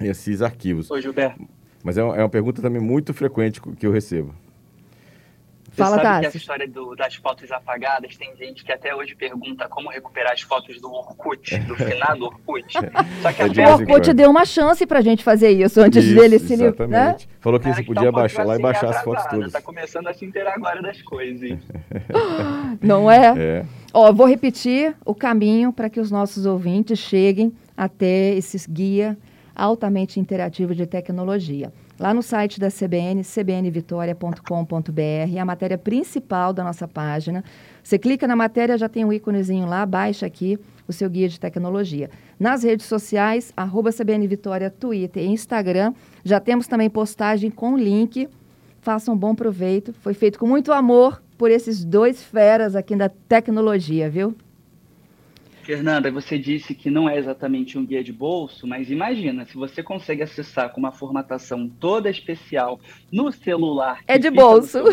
esses 0.00 0.42
arquivos. 0.42 0.90
Oi, 0.90 1.02
Gilberto. 1.02 1.42
Mas 1.82 1.96
é 1.96 2.02
uma, 2.02 2.16
é 2.16 2.22
uma 2.22 2.28
pergunta 2.28 2.60
também 2.60 2.80
muito 2.80 3.14
frequente 3.14 3.60
que 3.60 3.86
eu 3.86 3.92
recebo. 3.92 4.34
Você 5.78 5.84
Fala, 5.84 6.02
sabe 6.02 6.18
que 6.18 6.24
Tassi. 6.24 6.36
a 6.36 6.40
história 6.40 6.68
do, 6.68 6.96
das 6.96 7.14
fotos 7.14 7.52
apagadas, 7.52 8.16
tem 8.16 8.36
gente 8.36 8.64
que 8.64 8.72
até 8.72 8.92
hoje 8.92 9.14
pergunta 9.14 9.68
como 9.68 9.88
recuperar 9.90 10.32
as 10.32 10.40
fotos 10.40 10.80
do 10.80 10.92
Orkut, 10.92 11.56
do 11.60 11.76
finado 11.78 12.24
Orkut. 12.24 12.72
Só 13.22 13.32
que 13.32 13.42
É 13.42 13.44
a 13.44 13.48
de 13.48 13.60
O 13.60 13.72
Orkut 13.74 14.12
deu 14.12 14.28
uma 14.28 14.44
chance 14.44 14.84
pra 14.84 15.00
gente 15.00 15.22
fazer 15.22 15.50
isso 15.50 15.80
antes 15.80 16.04
Isso, 16.04 16.16
dele 16.16 16.40
se 16.40 16.56
livrar, 16.56 16.88
né? 16.88 17.16
Falou 17.40 17.60
que 17.60 17.72
você 17.72 17.82
que 17.82 17.88
tá 17.88 17.94
podia 17.94 18.10
baixar 18.10 18.44
lá 18.44 18.54
e 18.54 18.56
assim, 18.56 18.62
baixar 18.62 18.90
as 18.90 19.02
fotos 19.04 19.24
todas. 19.26 19.52
Tá 19.52 19.62
começando 19.62 20.08
a 20.08 20.12
se 20.14 20.24
inteirar 20.24 20.54
agora 20.54 20.82
das 20.82 21.00
coisas. 21.02 21.58
Não 22.82 23.08
é? 23.08 23.34
É. 23.38 23.64
Ó, 23.94 24.12
vou 24.12 24.26
repetir 24.26 24.96
o 25.04 25.14
caminho 25.14 25.72
para 25.72 25.88
que 25.88 26.00
os 26.00 26.10
nossos 26.10 26.44
ouvintes 26.44 26.98
cheguem 26.98 27.52
até 27.76 28.34
esses 28.34 28.66
guia 28.66 29.16
altamente 29.54 30.18
interativo 30.18 30.74
de 30.74 30.86
tecnologia. 30.86 31.72
Lá 31.98 32.14
no 32.14 32.22
site 32.22 32.60
da 32.60 32.68
CBN, 32.68 33.24
cbnvitoria.com.br, 33.24 35.34
é 35.34 35.40
a 35.40 35.44
matéria 35.44 35.76
principal 35.76 36.52
da 36.52 36.62
nossa 36.62 36.86
página. 36.86 37.42
Você 37.82 37.98
clica 37.98 38.28
na 38.28 38.36
matéria, 38.36 38.78
já 38.78 38.88
tem 38.88 39.04
um 39.04 39.12
íconezinho 39.12 39.66
lá, 39.66 39.84
baixa 39.84 40.24
aqui 40.24 40.56
o 40.86 40.92
seu 40.92 41.10
guia 41.10 41.28
de 41.28 41.40
tecnologia. 41.40 42.08
Nas 42.38 42.62
redes 42.62 42.86
sociais, 42.86 43.52
arroba 43.56 43.92
CBN 43.92 44.28
Vitória, 44.28 44.70
Twitter 44.70 45.24
e 45.24 45.26
Instagram, 45.26 45.92
já 46.24 46.38
temos 46.38 46.68
também 46.68 46.88
postagem 46.88 47.50
com 47.50 47.76
link. 47.76 48.28
Façam 48.80 49.16
bom 49.16 49.34
proveito. 49.34 49.92
Foi 49.92 50.14
feito 50.14 50.38
com 50.38 50.46
muito 50.46 50.72
amor 50.72 51.20
por 51.36 51.50
esses 51.50 51.84
dois 51.84 52.22
feras 52.22 52.76
aqui 52.76 52.94
da 52.94 53.08
tecnologia, 53.08 54.08
viu? 54.08 54.36
Fernanda, 55.68 56.10
você 56.10 56.38
disse 56.38 56.74
que 56.74 56.90
não 56.90 57.06
é 57.06 57.18
exatamente 57.18 57.76
um 57.76 57.84
guia 57.84 58.02
de 58.02 58.10
bolso, 58.10 58.66
mas 58.66 58.90
imagina, 58.90 59.44
se 59.44 59.54
você 59.54 59.82
consegue 59.82 60.22
acessar 60.22 60.72
com 60.72 60.80
uma 60.80 60.92
formatação 60.92 61.68
toda 61.68 62.08
especial 62.08 62.80
no 63.12 63.30
celular. 63.30 64.00
É 64.06 64.16
de 64.16 64.30
bolso. 64.30 64.66
seu 64.66 64.84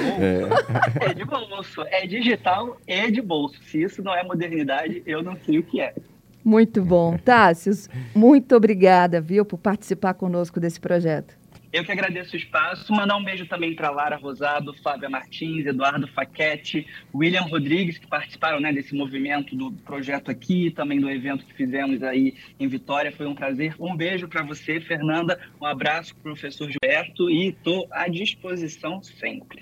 É 1.00 1.13
de 1.13 1.24
bolso, 1.24 1.82
é 1.84 2.05
digital, 2.05 2.77
é 2.86 3.10
de 3.10 3.22
bolso. 3.22 3.63
Se 3.63 3.82
isso 3.82 4.03
não 4.03 4.13
é 4.13 4.22
modernidade, 4.22 5.01
eu 5.05 5.24
não 5.24 5.38
sei 5.46 5.60
o 5.60 5.63
que 5.63 5.79
é. 5.79 5.96
Muito 6.44 6.84
bom. 6.84 7.17
Tássios, 7.17 7.89
muito 8.13 8.53
obrigada, 8.53 9.22
viu, 9.22 9.46
por 9.46 9.58
participar 9.58 10.13
conosco 10.15 10.60
desse 10.60 10.82
projeto. 10.82 11.38
Eu 11.75 11.84
que 11.84 11.91
agradeço 11.91 12.36
o 12.36 12.38
espaço. 12.38 12.94
Mandar 12.94 13.17
um 13.17 13.24
beijo 13.24 13.46
também 13.48 13.75
para 13.75 13.91
Lara 13.91 14.15
Rosado, 14.15 14.74
Fábia 14.82 15.10
Martins, 15.10 15.65
Eduardo 15.65 16.08
Faquete, 16.08 16.88
William 17.13 17.41
Rodrigues, 17.41 17.98
que 17.98 18.08
participaram 18.08 18.62
né, 18.62 18.72
desse 18.72 18.96
movimento 18.96 19.53
do 19.58 19.74
projeto 19.84 20.32
aqui, 20.32 20.72
também 20.72 21.01
do 21.01 21.10
evento 21.10 21.46
que 21.46 21.53
fizemos 21.53 22.01
aí 22.01 22.34
em 22.58 22.70
Vitória. 22.70 23.12
Foi 23.12 23.25
um 23.27 23.36
prazer. 23.36 23.75
Um 23.77 23.94
beijo 23.94 24.25
para 24.29 24.41
você, 24.41 24.79
Fernanda. 24.79 25.38
Um 25.60 25.65
abraço, 25.65 26.15
professor 26.24 26.72
Gilberto, 26.72 27.29
e 27.29 27.50
estou 27.50 27.86
à 27.91 28.08
disposição 28.08 29.03
sempre. 29.03 29.60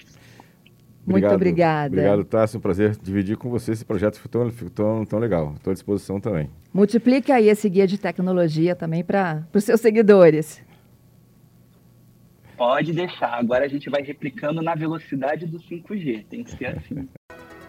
Muito 1.08 1.28
obrigada. 1.28 1.96
Obrigado, 1.96 2.24
Tássio. 2.26 2.60
Um 2.60 2.62
prazer 2.62 2.96
dividir 3.02 3.38
com 3.38 3.50
você 3.50 3.72
esse 3.72 3.84
projeto 3.84 4.18
ficou 4.18 4.44
tão, 4.44 4.52
ficou 4.52 4.70
tão, 4.70 5.04
tão 5.04 5.18
legal. 5.18 5.54
Estou 5.56 5.72
à 5.72 5.74
disposição 5.74 6.20
também. 6.20 6.48
Multiplique 6.72 7.32
aí 7.32 7.50
esse 7.50 7.68
guia 7.68 7.88
de 7.88 7.98
tecnologia 7.98 8.76
também 8.76 9.04
para 9.04 9.48
os 9.52 9.64
seus 9.64 9.82
seguidores. 9.82 10.64
Pode 12.64 12.94
deixar. 12.94 13.34
Agora 13.34 13.66
a 13.66 13.68
gente 13.68 13.90
vai 13.90 14.02
replicando 14.02 14.62
na 14.62 14.74
velocidade 14.74 15.46
do 15.46 15.60
5G. 15.60 16.26
Tem 16.30 16.46
que 16.46 16.52
ser 16.52 16.68
assim. 16.68 17.10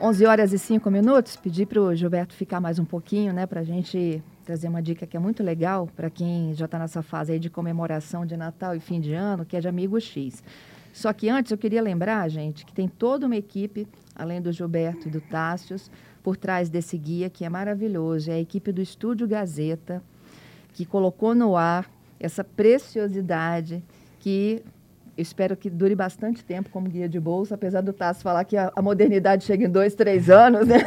11 0.00 0.24
horas 0.24 0.52
e 0.52 0.59
5 0.59 0.88
minutos. 0.88 1.35
Pedi 1.35 1.66
para 1.66 1.80
o 1.80 1.92
Gilberto 1.96 2.33
ficar 2.33 2.61
mais 2.61 2.78
um 2.78 2.85
pouquinho, 2.85 3.33
né, 3.33 3.44
para 3.44 3.62
a 3.62 3.64
gente 3.64 4.22
trazer 4.44 4.68
uma 4.68 4.80
dica 4.80 5.04
que 5.04 5.16
é 5.16 5.20
muito 5.20 5.42
legal 5.42 5.88
para 5.96 6.09
quem 6.09 6.54
já 6.54 6.66
está 6.66 6.78
nessa 6.78 7.02
fase 7.02 7.33
aí 7.33 7.40
de 7.40 7.50
comemoração 7.50 8.24
de 8.24 8.37
Natal 8.37 8.76
e 8.76 8.78
fim 8.78 9.00
de 9.00 9.12
ano, 9.12 9.44
que 9.44 9.57
é 9.57 9.61
de 9.61 9.66
Amigo 9.66 10.00
X. 10.00 10.44
Só 10.92 11.12
que 11.12 11.28
antes 11.28 11.50
eu 11.50 11.59
queria 11.59 11.83
lembrar, 11.83 12.28
gente, 12.28 12.64
que 12.64 12.72
tem 12.72 12.87
toda 12.87 13.26
uma 13.26 13.35
equipe, 13.35 13.88
além 14.14 14.40
do 14.40 14.52
Gilberto 14.52 15.09
e 15.09 15.11
do 15.11 15.20
Tássios, 15.20 15.90
por 16.22 16.37
trás 16.37 16.68
desse 16.68 16.96
guia 16.96 17.28
que 17.28 17.44
é 17.44 17.48
maravilhoso. 17.48 18.30
É 18.30 18.35
a 18.35 18.40
equipe 18.40 18.70
do 18.70 18.80
Estúdio 18.80 19.26
Gazeta, 19.26 20.00
que 20.72 20.87
colocou 20.87 21.35
no 21.35 21.57
ar 21.57 21.90
essa 22.20 22.44
preciosidade 22.44 23.83
que 24.20 24.62
espero 25.16 25.57
que 25.57 25.70
dure 25.70 25.94
bastante 25.94 26.44
tempo 26.44 26.70
como 26.70 26.88
guia 26.88 27.09
de 27.09 27.20
bolsa, 27.20 27.55
apesar 27.55 27.81
do 27.81 27.92
Tasso 27.92 28.22
falar 28.22 28.44
que 28.44 28.57
a, 28.57 28.72
a 28.74 28.83
modernidade 28.83 29.44
chega 29.44 29.64
em 29.64 29.70
dois, 29.70 29.94
três 29.94 30.31
anos, 30.31 30.66
né? 30.66 30.79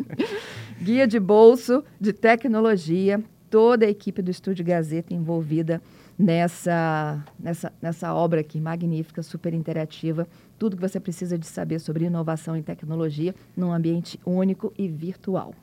guia 0.80 1.06
de 1.06 1.18
bolso 1.18 1.82
de 2.00 2.12
tecnologia, 2.12 3.22
toda 3.50 3.86
a 3.86 3.88
equipe 3.88 4.22
do 4.22 4.30
Estúdio 4.30 4.64
Gazeta 4.64 5.14
envolvida 5.14 5.80
nessa, 6.18 7.24
nessa, 7.38 7.72
nessa 7.80 8.14
obra 8.14 8.40
aqui 8.40 8.60
magnífica, 8.60 9.22
super 9.22 9.52
interativa. 9.52 10.26
Tudo 10.58 10.76
que 10.76 10.82
você 10.82 10.98
precisa 10.98 11.38
de 11.38 11.46
saber 11.46 11.78
sobre 11.78 12.04
inovação 12.06 12.56
e 12.56 12.62
tecnologia 12.62 13.34
num 13.56 13.72
ambiente 13.72 14.18
único 14.24 14.72
e 14.78 14.88
virtual. 14.88 15.54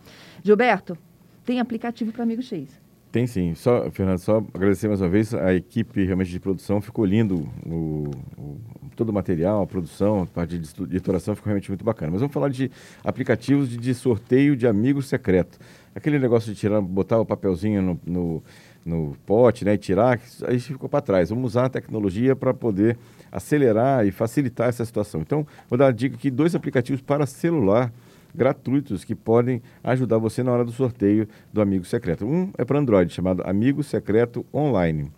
Gilberto, 0.44 0.98
tem 1.46 1.60
aplicativo 1.60 2.12
para 2.12 2.24
Amigo 2.24 2.42
X. 2.42 2.83
Tem 3.14 3.28
sim. 3.28 3.54
Só, 3.54 3.92
Fernando, 3.92 4.18
só 4.18 4.44
agradecer 4.56 4.88
mais 4.88 5.00
uma 5.00 5.08
vez. 5.08 5.36
A 5.36 5.54
equipe 5.54 6.04
realmente 6.04 6.32
de 6.32 6.40
produção 6.40 6.82
ficou 6.82 7.06
lindo. 7.06 7.48
O, 7.64 8.10
o, 8.36 8.60
todo 8.96 9.10
o 9.10 9.14
material, 9.14 9.62
a 9.62 9.68
produção, 9.68 10.24
a 10.24 10.26
parte 10.26 10.58
de 10.58 10.84
editoração 10.86 11.36
ficou 11.36 11.46
realmente 11.46 11.70
muito 11.70 11.86
bacana. 11.86 12.12
Mas 12.12 12.22
vamos 12.22 12.34
falar 12.34 12.50
de 12.50 12.72
aplicativos 13.04 13.70
de, 13.70 13.78
de 13.78 13.94
sorteio 13.94 14.56
de 14.56 14.66
amigo 14.66 15.00
secreto. 15.00 15.60
Aquele 15.94 16.18
negócio 16.18 16.52
de 16.52 16.60
tirar, 16.60 16.82
botar 16.82 17.20
o 17.20 17.26
papelzinho 17.26 17.84
no, 17.84 18.00
no, 18.04 18.44
no 18.84 19.18
pote 19.28 19.64
né, 19.64 19.76
e 19.76 19.78
tirar, 19.78 20.20
aí 20.48 20.60
ficou 20.60 20.90
para 20.90 21.00
trás. 21.00 21.30
Vamos 21.30 21.52
usar 21.52 21.66
a 21.66 21.70
tecnologia 21.70 22.36
para 22.36 22.52
poder 22.52 22.98
acelerar 23.32 24.08
e 24.08 24.12
facilitar 24.12 24.70
essa 24.70 24.84
situação. 24.84 25.22
Então, 25.22 25.46
vou 25.70 25.78
dar 25.78 25.90
a 25.90 25.92
dica 25.92 26.16
aqui: 26.16 26.32
dois 26.32 26.56
aplicativos 26.56 27.00
para 27.00 27.28
celular 27.28 27.94
gratuitos 28.34 29.04
que 29.04 29.16
podem 29.16 29.62
ajudar 29.84 30.18
você 30.18 30.44
na 30.44 30.52
hora 30.52 30.66
do 30.66 30.72
sorteio 30.72 31.28
do 31.52 31.62
Amigo 31.62 31.86
Secreto. 31.86 32.26
Um 32.26 32.52
é 32.58 32.66
para 32.66 32.80
Android, 32.80 33.12
chamado 33.12 33.44
Amigo 33.46 33.84
Secreto 33.84 34.46
Online. 34.54 35.12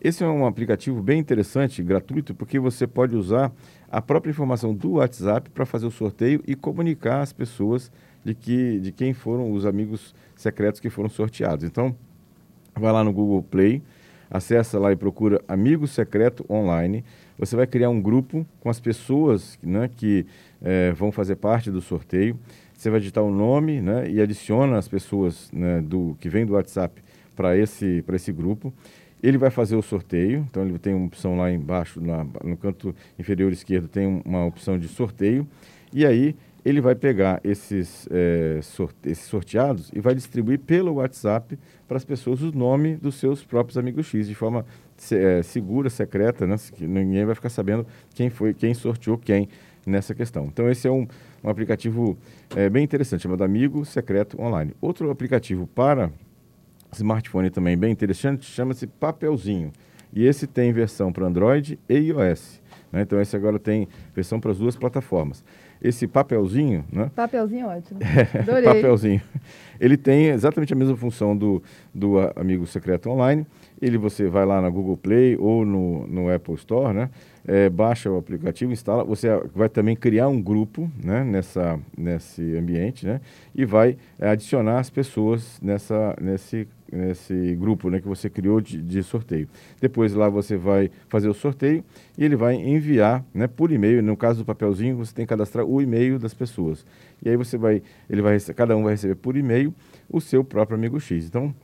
Esse 0.00 0.22
é 0.22 0.28
um 0.28 0.46
aplicativo 0.46 1.02
bem 1.02 1.18
interessante, 1.18 1.82
gratuito, 1.82 2.34
porque 2.34 2.58
você 2.58 2.86
pode 2.86 3.16
usar 3.16 3.50
a 3.90 4.02
própria 4.02 4.30
informação 4.30 4.74
do 4.74 4.92
WhatsApp 4.92 5.50
para 5.50 5.64
fazer 5.64 5.86
o 5.86 5.90
sorteio 5.90 6.42
e 6.46 6.54
comunicar 6.54 7.22
às 7.22 7.32
pessoas 7.32 7.90
de, 8.24 8.34
que, 8.34 8.78
de 8.80 8.92
quem 8.92 9.14
foram 9.14 9.52
os 9.52 9.64
amigos 9.64 10.14
secretos 10.34 10.80
que 10.80 10.90
foram 10.90 11.08
sorteados. 11.08 11.64
Então, 11.64 11.96
vai 12.74 12.92
lá 12.92 13.02
no 13.02 13.12
Google 13.12 13.42
Play, 13.42 13.82
acessa 14.30 14.78
lá 14.78 14.92
e 14.92 14.96
procura 14.96 15.40
Amigo 15.46 15.86
Secreto 15.86 16.44
Online. 16.48 17.04
Você 17.38 17.54
vai 17.54 17.66
criar 17.66 17.90
um 17.90 18.00
grupo 18.00 18.46
com 18.60 18.70
as 18.70 18.80
pessoas 18.80 19.58
né, 19.62 19.90
que 19.94 20.26
é, 20.62 20.92
vão 20.92 21.12
fazer 21.12 21.36
parte 21.36 21.70
do 21.70 21.80
sorteio. 21.80 22.38
Você 22.74 22.90
vai 22.90 23.00
digitar 23.00 23.24
o 23.24 23.30
nome 23.30 23.80
né, 23.80 24.08
e 24.10 24.20
adiciona 24.20 24.78
as 24.78 24.88
pessoas 24.88 25.50
né, 25.52 25.80
do, 25.80 26.16
que 26.20 26.28
vêm 26.28 26.44
do 26.44 26.54
WhatsApp 26.54 27.02
para 27.34 27.56
esse, 27.56 28.04
esse 28.12 28.32
grupo. 28.32 28.72
Ele 29.22 29.38
vai 29.38 29.50
fazer 29.50 29.76
o 29.76 29.82
sorteio, 29.82 30.46
então 30.48 30.62
ele 30.62 30.78
tem 30.78 30.94
uma 30.94 31.06
opção 31.06 31.36
lá 31.36 31.50
embaixo, 31.50 32.00
na, 32.00 32.24
no 32.44 32.56
canto 32.56 32.94
inferior 33.18 33.50
esquerdo, 33.52 33.88
tem 33.88 34.22
uma 34.24 34.44
opção 34.44 34.78
de 34.78 34.88
sorteio. 34.88 35.46
E 35.92 36.04
aí 36.04 36.36
ele 36.66 36.80
vai 36.80 36.96
pegar 36.96 37.40
esses, 37.44 38.08
é, 38.10 38.58
sorte 38.60 38.96
esses 39.08 39.24
sorteados 39.26 39.88
e 39.94 40.00
vai 40.00 40.16
distribuir 40.16 40.58
pelo 40.58 40.94
WhatsApp 40.94 41.56
para 41.86 41.96
as 41.96 42.04
pessoas 42.04 42.42
o 42.42 42.50
nome 42.50 42.96
dos 42.96 43.14
seus 43.14 43.44
próprios 43.44 43.78
amigos 43.78 44.06
X, 44.06 44.26
de 44.26 44.34
forma 44.34 44.66
é, 45.12 45.44
segura, 45.44 45.88
secreta, 45.88 46.44
né? 46.44 46.56
ninguém 46.80 47.24
vai 47.24 47.36
ficar 47.36 47.50
sabendo 47.50 47.86
quem 48.16 48.30
foi, 48.30 48.52
quem 48.52 48.74
sorteou 48.74 49.16
quem 49.16 49.48
nessa 49.86 50.12
questão. 50.12 50.46
Então 50.46 50.68
esse 50.68 50.88
é 50.88 50.90
um, 50.90 51.06
um 51.44 51.48
aplicativo 51.48 52.18
é, 52.56 52.68
bem 52.68 52.82
interessante, 52.82 53.22
chamado 53.22 53.44
Amigo 53.44 53.84
Secreto 53.84 54.42
Online. 54.42 54.72
Outro 54.80 55.08
aplicativo 55.08 55.68
para 55.68 56.10
smartphone 56.92 57.48
também 57.48 57.78
bem 57.78 57.92
interessante 57.92 58.44
chama-se 58.44 58.88
Papelzinho. 58.88 59.70
E 60.12 60.26
esse 60.26 60.48
tem 60.48 60.72
versão 60.72 61.12
para 61.12 61.26
Android 61.26 61.78
e 61.88 61.94
iOS. 61.94 62.60
Né? 62.90 63.02
Então 63.02 63.20
esse 63.20 63.36
agora 63.36 63.58
tem 63.58 63.86
versão 64.14 64.40
para 64.40 64.50
as 64.50 64.58
duas 64.58 64.74
plataformas. 64.74 65.44
Esse 65.80 66.06
papelzinho, 66.06 66.84
né? 66.90 67.10
Papelzinho 67.14 67.66
ótimo. 67.66 68.00
Adorei. 68.40 68.64
papelzinho. 68.64 69.20
Ele 69.78 69.96
tem 69.96 70.28
exatamente 70.28 70.72
a 70.72 70.76
mesma 70.76 70.96
função 70.96 71.36
do, 71.36 71.62
do 71.94 72.14
Amigo 72.34 72.66
Secreto 72.66 73.10
Online. 73.10 73.46
Ele 73.80 73.98
você 73.98 74.26
vai 74.26 74.46
lá 74.46 74.60
na 74.60 74.70
Google 74.70 74.96
Play 74.96 75.36
ou 75.38 75.64
no, 75.64 76.06
no 76.06 76.32
Apple 76.32 76.54
Store, 76.54 76.94
né? 76.94 77.10
É, 77.46 77.68
baixa 77.68 78.10
o 78.10 78.16
aplicativo, 78.16 78.72
instala. 78.72 79.04
Você 79.04 79.28
vai 79.54 79.68
também 79.68 79.94
criar 79.94 80.28
um 80.28 80.40
grupo, 80.40 80.90
né? 81.02 81.22
Nessa, 81.22 81.78
nesse 81.96 82.56
ambiente, 82.56 83.06
né? 83.06 83.20
E 83.54 83.64
vai 83.64 83.96
é, 84.18 84.28
adicionar 84.30 84.80
as 84.80 84.88
pessoas 84.88 85.60
nessa, 85.60 86.16
nesse 86.20 86.66
nesse 86.90 87.54
grupo 87.56 87.90
né, 87.90 88.00
que 88.00 88.06
você 88.06 88.30
criou 88.30 88.60
de, 88.60 88.80
de, 88.80 89.02
sorteio. 89.02 89.48
Depois 89.80 90.14
lá 90.14 90.28
você 90.28 90.56
vai 90.56 90.90
fazer 91.08 91.28
o 91.28 91.34
sorteio 91.34 91.84
e 92.16 92.24
ele 92.24 92.36
vai 92.36 92.54
enviar 92.54 93.24
né, 93.34 93.46
por 93.46 93.72
e-mail. 93.72 94.02
No 94.02 94.16
caso 94.16 94.40
do 94.40 94.44
papelzinho, 94.44 94.96
você 94.96 95.14
tem 95.14 95.24
que 95.24 95.30
cadastrar 95.30 95.64
o 95.64 95.80
e-mail 95.80 96.18
das 96.18 96.34
pessoas. 96.34 96.84
E 97.24 97.28
aí 97.28 97.36
você 97.36 97.56
vai, 97.56 97.82
ele 98.08 98.22
vai, 98.22 98.38
cada 98.54 98.76
um 98.76 98.84
vai 98.84 98.92
receber 98.92 99.16
por 99.16 99.36
e-mail 99.36 99.74
o 100.08 100.20
seu 100.20 100.44
próprio 100.44 100.76
amigo 100.76 101.00
X. 101.00 101.26
Então, 101.26 101.54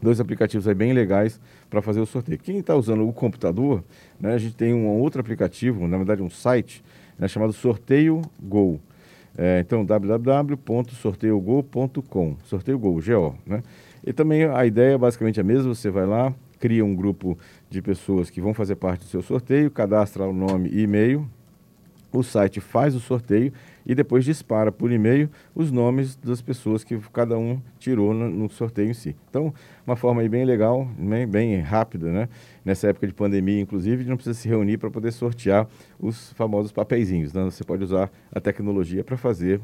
dois 0.00 0.20
aplicativos 0.20 0.68
aí 0.68 0.74
bem 0.74 0.92
legais 0.92 1.40
para 1.68 1.82
fazer 1.82 2.00
o 2.00 2.06
sorteio. 2.06 2.38
Quem 2.38 2.58
está 2.58 2.74
usando 2.74 3.06
o 3.06 3.12
computador, 3.12 3.84
né, 4.20 4.34
a 4.34 4.38
gente 4.38 4.54
tem 4.54 4.74
um 4.74 4.88
outro 4.88 5.20
aplicativo, 5.20 5.86
na 5.86 5.96
verdade 5.96 6.22
um 6.22 6.30
site, 6.30 6.82
né, 7.18 7.28
chamado 7.28 7.52
Sorteio 7.52 8.22
Go. 8.40 8.80
É, 9.36 9.60
então, 9.60 9.84
www.sorteiogol.com, 9.84 12.36
sorteio 12.44 12.76
Go, 12.76 13.00
G-O, 13.00 13.36
né? 13.46 13.62
E 14.04 14.12
também 14.12 14.44
a 14.44 14.64
ideia 14.64 14.94
é 14.94 14.98
basicamente 14.98 15.40
a 15.40 15.44
mesma, 15.44 15.74
você 15.74 15.90
vai 15.90 16.06
lá, 16.06 16.34
cria 16.58 16.84
um 16.84 16.94
grupo 16.94 17.38
de 17.70 17.80
pessoas 17.80 18.30
que 18.30 18.40
vão 18.40 18.52
fazer 18.52 18.76
parte 18.76 19.00
do 19.00 19.06
seu 19.06 19.22
sorteio, 19.22 19.70
cadastra 19.70 20.24
o 20.24 20.32
nome 20.32 20.68
e 20.70 20.82
e-mail, 20.82 21.28
o 22.12 22.22
site 22.22 22.60
faz 22.60 22.94
o 22.94 23.00
sorteio 23.00 23.52
e 23.84 23.94
depois 23.94 24.24
dispara 24.24 24.72
por 24.72 24.90
e-mail 24.90 25.28
os 25.54 25.70
nomes 25.70 26.16
das 26.16 26.40
pessoas 26.40 26.82
que 26.82 26.98
cada 27.12 27.38
um 27.38 27.60
tirou 27.78 28.14
no, 28.14 28.30
no 28.30 28.50
sorteio 28.50 28.90
em 28.90 28.94
si. 28.94 29.14
Então, 29.28 29.52
uma 29.86 29.96
forma 29.96 30.26
bem 30.28 30.44
legal, 30.44 30.88
bem, 30.98 31.26
bem, 31.26 31.60
rápida, 31.60 32.10
né? 32.10 32.28
Nessa 32.64 32.88
época 32.88 33.06
de 33.06 33.12
pandemia, 33.12 33.60
inclusive, 33.60 34.04
não 34.04 34.16
precisa 34.16 34.38
se 34.38 34.48
reunir 34.48 34.78
para 34.78 34.90
poder 34.90 35.12
sortear 35.12 35.66
os 35.98 36.32
famosos 36.32 36.72
papeizinhos. 36.72 37.32
Né? 37.32 37.44
Você 37.44 37.64
pode 37.64 37.84
usar 37.84 38.10
a 38.32 38.40
tecnologia 38.40 39.04
para 39.04 39.16
fazer 39.16 39.60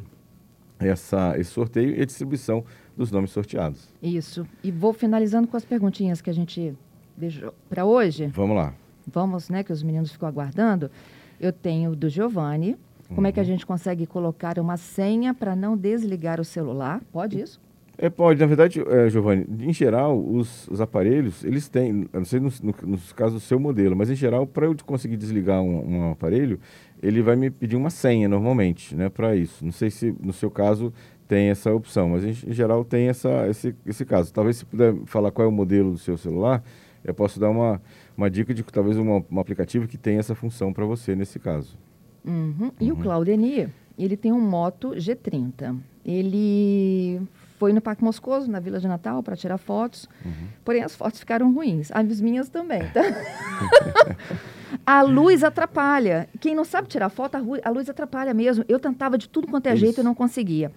essa, 0.79 1.39
esse 1.39 1.51
sorteio 1.51 1.97
e 1.97 2.03
a 2.03 2.05
distribuição 2.05 2.65
dos 2.97 3.11
nomes 3.11 3.31
sorteados. 3.31 3.89
Isso. 4.03 4.47
E 4.63 4.71
vou 4.71 4.93
finalizando 4.93 5.49
com 5.49 5.57
as 5.57 5.65
perguntinhas 5.65 6.21
que 6.21 6.31
a 6.31 6.35
gente 6.35 6.75
deixou 7.17 7.55
para 7.69 7.85
hoje. 7.85 8.27
Vamos 8.29 8.57
lá. 8.57 8.75
Vamos, 9.07 9.51
né, 9.51 9.63
que 9.63 9.73
os 9.73 9.83
meninos 9.83 10.13
ficam 10.13 10.29
aguardando. 10.29 10.91
Eu 11.39 11.53
tenho 11.53 11.95
do 11.95 12.09
Giovanni. 12.09 12.77
Como 13.09 13.21
uhum. 13.21 13.27
é 13.27 13.33
que 13.33 13.39
a 13.39 13.43
uhum. 13.43 13.49
gente 13.49 13.67
consegue 13.67 14.07
colocar 14.07 14.59
uma 14.59 14.77
senha 14.77 15.35
para 15.35 15.55
não 15.55 15.77
desligar 15.77 16.41
o 16.41 16.45
celular? 16.45 17.03
Pode 17.13 17.41
isso? 17.41 17.61
É, 17.97 18.11
pode. 18.11 18.41
Na 18.41 18.47
verdade, 18.47 18.83
é, 18.89 19.09
Giovanni, 19.09 19.47
em 19.61 19.73
geral, 19.73 20.19
os, 20.19 20.67
os 20.69 20.81
aparelhos, 20.81 21.45
eles 21.45 21.69
têm, 21.69 22.09
não 22.13 22.25
sei 22.25 22.41
no, 22.41 22.51
no, 22.63 22.75
nos 22.89 23.13
casos 23.13 23.35
do 23.35 23.41
seu 23.41 23.59
modelo, 23.59 23.95
mas 23.95 24.11
em 24.11 24.17
geral, 24.17 24.47
para 24.47 24.67
eu 24.67 24.75
conseguir 24.85 25.17
desligar 25.17 25.63
um, 25.63 26.09
um, 26.09 26.11
aparelho, 26.11 26.59
ele 27.01 27.23
vai 27.23 27.37
me 27.37 27.51
pedir 27.51 27.77
uma 27.77 27.91
senha 27.91 28.29
normalmente, 28.29 28.97
né, 28.97 29.09
para 29.09 29.37
isso. 29.37 29.65
Não 29.65 29.73
sei 29.73 29.91
se 29.91 30.15
no 30.21 30.33
seu 30.33 30.51
caso 30.51 30.93
tem 31.27 31.49
essa 31.49 31.73
opção, 31.73 32.11
mas 32.11 32.25
em, 32.25 32.51
em, 32.51 32.53
geral 32.53 32.85
tem 32.85 33.09
essa, 33.09 33.49
esse, 33.49 33.75
esse 33.87 34.05
caso. 34.05 34.33
Talvez 34.33 34.59
se 34.59 34.65
puder 34.65 34.95
falar 35.07 35.31
qual 35.31 35.47
é 35.47 35.49
o 35.49 35.53
modelo 35.53 35.93
do 35.93 35.99
seu 35.99 36.17
celular, 36.17 36.63
eu 37.05 37.15
posso 37.15 37.39
dar 37.39 37.51
uma, 37.51 37.81
uma 38.17 38.31
dica 38.31 38.55
de 38.55 38.63
talvez 38.63 38.97
um, 38.97 39.25
um 39.31 39.41
aplicativo 39.41 39.87
que 39.87 39.99
tenha 39.99 40.21
essa 40.21 40.35
função 40.35 40.73
para 40.73 40.85
você 40.85 41.15
nesse 41.15 41.39
caso. 41.39 41.79
Uhum. 42.25 42.73
E 42.81 42.91
uhum. 42.91 42.99
o 42.99 43.03
Claudemir, 43.03 43.69
ele 43.99 44.17
tem 44.17 44.33
um 44.33 44.41
Moto 44.41 44.91
G30. 44.91 45.77
Ele 46.05 47.21
foi 47.59 47.73
no 47.73 47.81
Parque 47.81 48.03
Moscoso, 48.03 48.51
na 48.51 48.61
Vila 48.61 48.79
de 48.79 48.89
Natal, 48.89 49.23
para 49.23 49.37
tirar 49.37 49.59
fotos. 49.59 50.09
Uhum. 50.25 50.49
Porém, 50.65 50.83
as 50.83 50.95
fotos 50.95 51.21
ficaram 51.21 51.53
ruins. 51.53 51.91
As 51.93 52.21
minhas 52.21 52.49
também, 52.49 52.83
tá? 52.91 53.03
a 54.87 55.03
luz 55.03 55.43
atrapalha. 55.43 56.29
Quem 56.41 56.55
não 56.55 56.65
sabe 56.65 56.89
tirar 56.89 57.09
foto, 57.09 57.37
a 57.37 57.71
luz 57.71 57.89
atrapalha 57.89 58.33
mesmo. 58.35 58.65
Eu 58.69 58.79
tentava 58.79 59.19
de 59.19 59.29
tudo 59.29 59.47
quanto 59.47 59.67
é 59.67 59.73
Isso. 59.73 59.81
jeito 59.81 60.01
e 60.01 60.05
não 60.05 60.15
conseguia. 60.15 60.71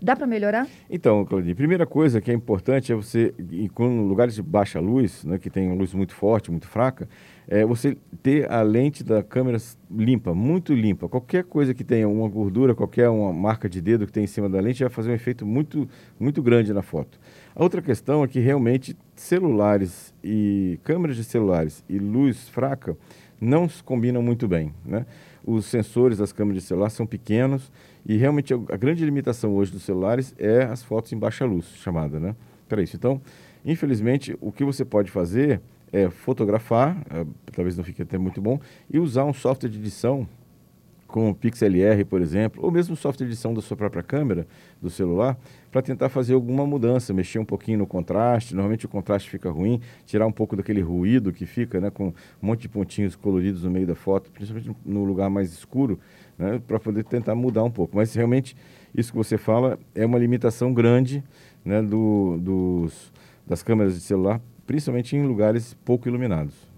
Dá 0.00 0.16
para 0.16 0.26
melhorar? 0.26 0.66
Então, 0.88 1.24
Claudinha, 1.24 1.54
primeira 1.54 1.86
coisa 1.86 2.20
que 2.20 2.30
é 2.30 2.34
importante 2.34 2.92
é 2.92 2.94
você, 2.94 3.34
em 3.38 3.68
lugares 4.06 4.34
de 4.34 4.42
baixa 4.42 4.80
luz, 4.80 5.24
né, 5.24 5.38
que 5.38 5.50
tem 5.50 5.76
luz 5.76 5.92
muito 5.92 6.14
forte, 6.14 6.50
muito 6.50 6.66
fraca, 6.66 7.08
é 7.48 7.64
você 7.64 7.96
ter 8.22 8.50
a 8.50 8.62
lente 8.62 9.02
da 9.02 9.22
câmera 9.22 9.58
limpa, 9.90 10.32
muito 10.34 10.72
limpa. 10.72 11.08
Qualquer 11.08 11.44
coisa 11.44 11.74
que 11.74 11.84
tenha 11.84 12.08
uma 12.08 12.28
gordura, 12.28 12.74
qualquer 12.74 13.08
uma 13.08 13.32
marca 13.32 13.68
de 13.68 13.80
dedo 13.80 14.06
que 14.06 14.12
tem 14.12 14.24
em 14.24 14.28
cima 14.28 14.48
da 14.48 14.60
lente 14.60 14.82
vai 14.82 14.90
fazer 14.90 15.10
um 15.10 15.14
efeito 15.14 15.44
muito, 15.44 15.88
muito 16.18 16.42
grande 16.42 16.72
na 16.72 16.82
foto. 16.82 17.18
A 17.54 17.62
outra 17.62 17.82
questão 17.82 18.24
é 18.24 18.28
que 18.28 18.40
realmente 18.40 18.96
celulares 19.14 20.14
e 20.24 20.78
câmeras 20.84 21.16
de 21.16 21.24
celulares 21.24 21.84
e 21.88 21.98
luz 21.98 22.48
fraca 22.48 22.96
não 23.42 23.68
se 23.68 23.82
combinam 23.82 24.22
muito 24.22 24.46
bem. 24.46 24.72
Né? 24.84 25.04
Os 25.44 25.66
sensores 25.66 26.18
das 26.18 26.32
câmeras 26.32 26.62
de 26.62 26.68
celular 26.68 26.88
são 26.90 27.04
pequenos 27.04 27.72
e 28.06 28.16
realmente 28.16 28.54
a 28.54 28.76
grande 28.76 29.04
limitação 29.04 29.52
hoje 29.54 29.72
dos 29.72 29.82
celulares 29.82 30.32
é 30.38 30.62
as 30.62 30.82
fotos 30.82 31.12
em 31.12 31.18
baixa 31.18 31.44
luz, 31.44 31.66
chamada, 31.76 32.20
né? 32.20 32.36
Para 32.68 32.80
isso. 32.80 32.94
Então, 32.94 33.20
infelizmente, 33.64 34.36
o 34.40 34.52
que 34.52 34.64
você 34.64 34.84
pode 34.84 35.10
fazer 35.10 35.60
é 35.92 36.08
fotografar, 36.08 36.96
é, 37.10 37.26
talvez 37.52 37.76
não 37.76 37.84
fique 37.84 38.00
até 38.00 38.16
muito 38.16 38.40
bom, 38.40 38.60
e 38.88 38.98
usar 38.98 39.24
um 39.24 39.34
software 39.34 39.68
de 39.68 39.78
edição 39.78 40.26
com 41.12 41.30
o 41.30 41.34
PixLR, 41.34 42.04
por 42.04 42.20
exemplo, 42.20 42.64
ou 42.64 42.70
mesmo 42.70 42.96
software 42.96 43.26
de 43.26 43.32
edição 43.32 43.54
da 43.54 43.60
sua 43.60 43.76
própria 43.76 44.02
câmera, 44.02 44.46
do 44.80 44.90
celular, 44.90 45.38
para 45.70 45.80
tentar 45.82 46.08
fazer 46.08 46.34
alguma 46.34 46.66
mudança, 46.66 47.12
mexer 47.12 47.38
um 47.38 47.44
pouquinho 47.44 47.78
no 47.78 47.86
contraste. 47.86 48.54
Normalmente 48.54 48.86
o 48.86 48.88
contraste 48.88 49.30
fica 49.30 49.50
ruim, 49.50 49.80
tirar 50.06 50.26
um 50.26 50.32
pouco 50.32 50.56
daquele 50.56 50.80
ruído 50.80 51.32
que 51.32 51.46
fica, 51.46 51.80
né, 51.80 51.90
com 51.90 52.08
um 52.08 52.14
monte 52.40 52.62
de 52.62 52.68
pontinhos 52.68 53.14
coloridos 53.14 53.62
no 53.62 53.70
meio 53.70 53.86
da 53.86 53.94
foto, 53.94 54.30
principalmente 54.32 54.76
no 54.84 55.04
lugar 55.04 55.30
mais 55.30 55.52
escuro, 55.52 56.00
né, 56.36 56.60
para 56.66 56.80
poder 56.80 57.04
tentar 57.04 57.34
mudar 57.34 57.62
um 57.62 57.70
pouco. 57.70 57.94
Mas 57.94 58.14
realmente 58.14 58.56
isso 58.94 59.12
que 59.12 59.18
você 59.18 59.36
fala 59.36 59.78
é 59.94 60.04
uma 60.04 60.18
limitação 60.18 60.72
grande 60.72 61.22
né, 61.64 61.80
do, 61.82 62.38
dos, 62.40 63.12
das 63.46 63.62
câmeras 63.62 63.94
de 63.94 64.00
celular 64.00 64.40
principalmente 64.66 65.16
em 65.16 65.26
lugares 65.26 65.74
pouco 65.84 66.08
iluminados. 66.08 66.71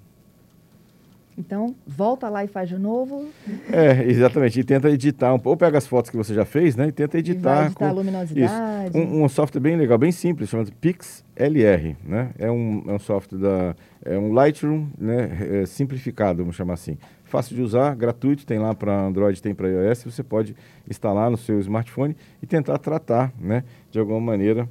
Então, 1.37 1.75
volta 1.87 2.29
lá 2.29 2.44
e 2.44 2.47
faz 2.47 2.68
de 2.68 2.79
novo. 2.79 3.29
É, 3.73 4.05
exatamente. 4.05 4.61
E 4.61 4.64
tenta 4.64 4.88
editar 4.88 5.35
um 5.35 5.38
pouco. 5.38 5.51
Ou 5.51 5.57
pega 5.57 5.79
as 5.79 5.87
fotos 5.87 6.11
que 6.11 6.16
você 6.16 6.33
já 6.33 6.44
fez, 6.44 6.77
né? 6.77 6.88
E 6.88 6.92
tenta 6.92 7.18
editar. 7.18 7.62
E 7.62 7.66
editar 7.66 7.79
com, 7.79 7.85
a 7.85 7.92
luminosidade. 7.92 8.97
Um, 8.97 9.25
um, 9.25 9.29
software 9.29 9.61
bem 9.61 9.77
legal, 9.77 9.99
bem 9.99 10.12
simples, 10.12 10.49
chamado 10.49 10.73
PixLR, 10.81 11.97
né? 12.05 12.31
É 12.38 12.51
um, 12.51 12.85
é 12.87 12.92
um 12.92 12.99
software 12.99 13.38
da... 13.38 13.77
É 14.05 14.18
um 14.18 14.33
Lightroom 14.33 14.87
né? 14.99 15.62
É 15.62 15.66
simplificado, 15.66 16.42
vamos 16.42 16.55
chamar 16.55 16.75
assim. 16.75 16.99
Fácil 17.25 17.57
de 17.57 17.62
usar, 17.62 17.97
gratuito, 17.97 18.47
tem 18.47 18.59
lá 18.59 18.75
para 18.75 19.07
Android, 19.07 19.42
tem 19.42 19.55
para 19.55 19.68
iOS. 19.68 20.05
Você 20.05 20.23
pode 20.23 20.55
instalar 20.88 21.31
no 21.31 21.37
seu 21.37 21.59
smartphone 21.61 22.16
e 22.40 22.47
tentar 22.47 22.79
tratar, 22.79 23.33
né? 23.40 23.64
De 23.90 23.99
alguma 23.99 24.20
maneira, 24.20 24.68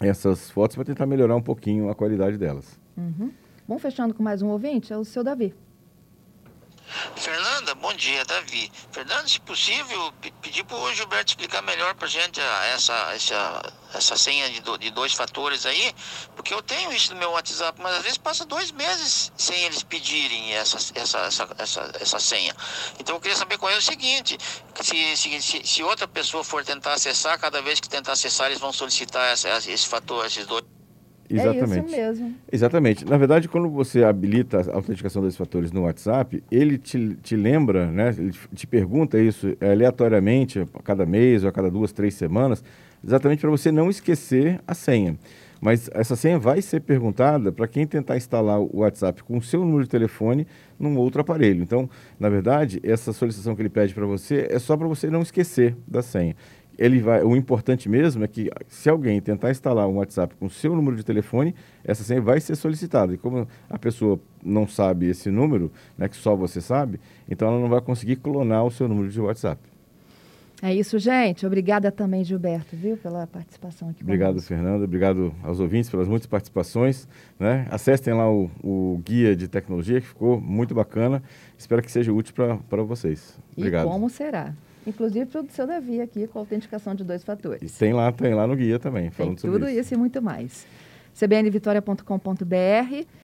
essas 0.00 0.50
fotos 0.50 0.76
para 0.76 0.84
tentar 0.84 1.06
melhorar 1.06 1.34
um 1.34 1.42
pouquinho 1.42 1.88
a 1.88 1.94
qualidade 1.94 2.38
delas. 2.38 2.78
Uhum. 2.96 3.30
Bom, 3.66 3.78
fechando 3.78 4.12
com 4.14 4.22
mais 4.22 4.42
um 4.42 4.48
ouvinte, 4.48 4.92
é 4.92 4.96
o 4.96 5.04
seu 5.04 5.24
Davi. 5.24 5.54
Fernanda, 7.16 7.74
bom 7.74 7.92
dia, 7.94 8.24
Davi. 8.24 8.70
Fernanda, 8.90 9.28
se 9.28 9.40
possível, 9.40 10.12
pedir 10.40 10.64
para 10.64 10.76
o 10.76 10.94
Gilberto 10.94 11.32
explicar 11.32 11.62
melhor 11.62 11.94
para 11.94 12.06
a 12.06 12.10
gente 12.10 12.40
essa, 12.74 12.92
essa, 13.14 13.72
essa 13.94 14.16
senha 14.16 14.50
de, 14.50 14.60
do, 14.60 14.76
de 14.78 14.90
dois 14.90 15.12
fatores 15.12 15.66
aí, 15.66 15.94
porque 16.36 16.52
eu 16.52 16.62
tenho 16.62 16.92
isso 16.92 17.12
no 17.12 17.18
meu 17.18 17.30
WhatsApp, 17.30 17.80
mas 17.80 17.96
às 17.96 18.02
vezes 18.02 18.18
passa 18.18 18.44
dois 18.44 18.70
meses 18.70 19.32
sem 19.36 19.64
eles 19.64 19.82
pedirem 19.82 20.54
essa, 20.54 20.76
essa, 20.94 21.18
essa, 21.20 21.48
essa, 21.58 21.92
essa 22.00 22.20
senha. 22.20 22.54
Então 22.98 23.16
eu 23.16 23.20
queria 23.20 23.36
saber 23.36 23.58
qual 23.58 23.72
é 23.72 23.76
o 23.76 23.82
seguinte, 23.82 24.36
se, 24.80 25.16
se, 25.16 25.62
se 25.64 25.82
outra 25.82 26.06
pessoa 26.08 26.44
for 26.44 26.64
tentar 26.64 26.94
acessar, 26.94 27.38
cada 27.38 27.62
vez 27.62 27.80
que 27.80 27.88
tentar 27.88 28.12
acessar, 28.12 28.48
eles 28.48 28.60
vão 28.60 28.72
solicitar 28.72 29.32
essa, 29.32 29.48
esse 29.70 29.86
fator, 29.86 30.26
esses 30.26 30.46
dois 30.46 30.64
Exatamente. 31.34 31.94
É 31.94 32.10
isso 32.10 32.20
mesmo. 32.20 32.34
Exatamente. 32.50 33.04
Na 33.04 33.16
verdade, 33.16 33.48
quando 33.48 33.68
você 33.68 34.04
habilita 34.04 34.60
a 34.70 34.76
autenticação 34.76 35.22
desses 35.22 35.36
fatores 35.36 35.72
no 35.72 35.82
WhatsApp, 35.82 36.42
ele 36.50 36.78
te, 36.78 37.16
te 37.22 37.36
lembra, 37.36 37.90
né? 37.90 38.14
Ele 38.16 38.32
te 38.54 38.66
pergunta 38.66 39.18
isso 39.18 39.56
aleatoriamente, 39.60 40.60
a 40.60 40.82
cada 40.82 41.06
mês 41.06 41.42
ou 41.42 41.48
a 41.48 41.52
cada 41.52 41.70
duas, 41.70 41.92
três 41.92 42.14
semanas, 42.14 42.62
exatamente 43.04 43.40
para 43.40 43.50
você 43.50 43.72
não 43.72 43.90
esquecer 43.90 44.60
a 44.66 44.74
senha. 44.74 45.16
Mas 45.62 45.88
essa 45.94 46.16
senha 46.16 46.40
vai 46.40 46.60
ser 46.60 46.80
perguntada 46.80 47.52
para 47.52 47.68
quem 47.68 47.86
tentar 47.86 48.16
instalar 48.16 48.60
o 48.60 48.80
WhatsApp 48.80 49.22
com 49.22 49.38
o 49.38 49.42
seu 49.42 49.60
número 49.60 49.84
de 49.84 49.88
telefone 49.88 50.44
num 50.76 50.96
outro 50.98 51.20
aparelho. 51.20 51.62
Então, 51.62 51.88
na 52.18 52.28
verdade, 52.28 52.80
essa 52.82 53.12
solicitação 53.12 53.54
que 53.54 53.62
ele 53.62 53.68
pede 53.68 53.94
para 53.94 54.04
você 54.04 54.48
é 54.50 54.58
só 54.58 54.76
para 54.76 54.88
você 54.88 55.08
não 55.08 55.22
esquecer 55.22 55.76
da 55.86 56.02
senha. 56.02 56.34
Ele 56.78 57.00
vai, 57.00 57.22
o 57.22 57.36
importante 57.36 57.88
mesmo 57.88 58.24
é 58.24 58.28
que 58.28 58.50
se 58.68 58.88
alguém 58.88 59.20
tentar 59.20 59.50
instalar 59.50 59.86
um 59.88 59.96
WhatsApp 59.96 60.34
com 60.36 60.46
o 60.46 60.50
seu 60.50 60.74
número 60.74 60.96
de 60.96 61.04
telefone, 61.04 61.54
essa 61.84 62.02
senha 62.02 62.20
vai 62.20 62.40
ser 62.40 62.56
solicitada. 62.56 63.14
E 63.14 63.18
como 63.18 63.46
a 63.68 63.78
pessoa 63.78 64.18
não 64.42 64.66
sabe 64.66 65.06
esse 65.06 65.30
número, 65.30 65.70
né, 65.96 66.08
que 66.08 66.16
só 66.16 66.34
você 66.34 66.60
sabe, 66.60 66.98
então 67.28 67.48
ela 67.48 67.60
não 67.60 67.68
vai 67.68 67.80
conseguir 67.80 68.16
clonar 68.16 68.64
o 68.64 68.70
seu 68.70 68.88
número 68.88 69.08
de 69.08 69.20
WhatsApp. 69.20 69.72
É 70.64 70.72
isso, 70.72 70.96
gente. 70.96 71.44
Obrigada 71.44 71.90
também, 71.90 72.22
Gilberto, 72.22 72.76
viu, 72.76 72.96
pela 72.96 73.26
participação 73.26 73.88
aqui. 73.88 74.04
Obrigado, 74.04 74.40
Fernanda. 74.40 74.84
Obrigado 74.84 75.34
aos 75.42 75.58
ouvintes 75.58 75.90
pelas 75.90 76.06
muitas 76.06 76.28
participações. 76.28 77.08
Né? 77.36 77.66
Acessem 77.68 78.14
lá 78.14 78.30
o, 78.30 78.48
o, 78.62 79.02
guia 79.04 79.34
de 79.34 79.48
tecnologia, 79.48 80.00
que 80.00 80.06
ficou 80.06 80.40
muito 80.40 80.72
bacana. 80.72 81.20
Espero 81.58 81.82
que 81.82 81.90
seja 81.90 82.12
útil 82.12 82.32
para 82.70 82.82
vocês. 82.84 83.36
Obrigado. 83.56 83.88
E 83.88 83.90
como 83.90 84.08
será? 84.08 84.54
Inclusive 84.86 85.26
para 85.26 85.40
o 85.42 85.46
seu 85.50 85.66
Davi 85.66 86.00
aqui, 86.00 86.26
com 86.26 86.38
a 86.38 86.42
autenticação 86.42 86.94
de 86.94 87.04
dois 87.04 87.22
fatores. 87.22 87.72
E 87.74 87.78
tem 87.78 87.92
lá, 87.92 88.10
tem 88.10 88.34
lá 88.34 88.46
no 88.46 88.56
guia 88.56 88.78
também, 88.78 89.10
falando 89.10 89.40
tem 89.40 89.50
tudo 89.50 89.68
isso. 89.68 89.80
isso 89.80 89.94
e 89.94 89.96
muito 89.96 90.20
mais. 90.20 90.66
cbnvitoria.com.br 91.14 93.06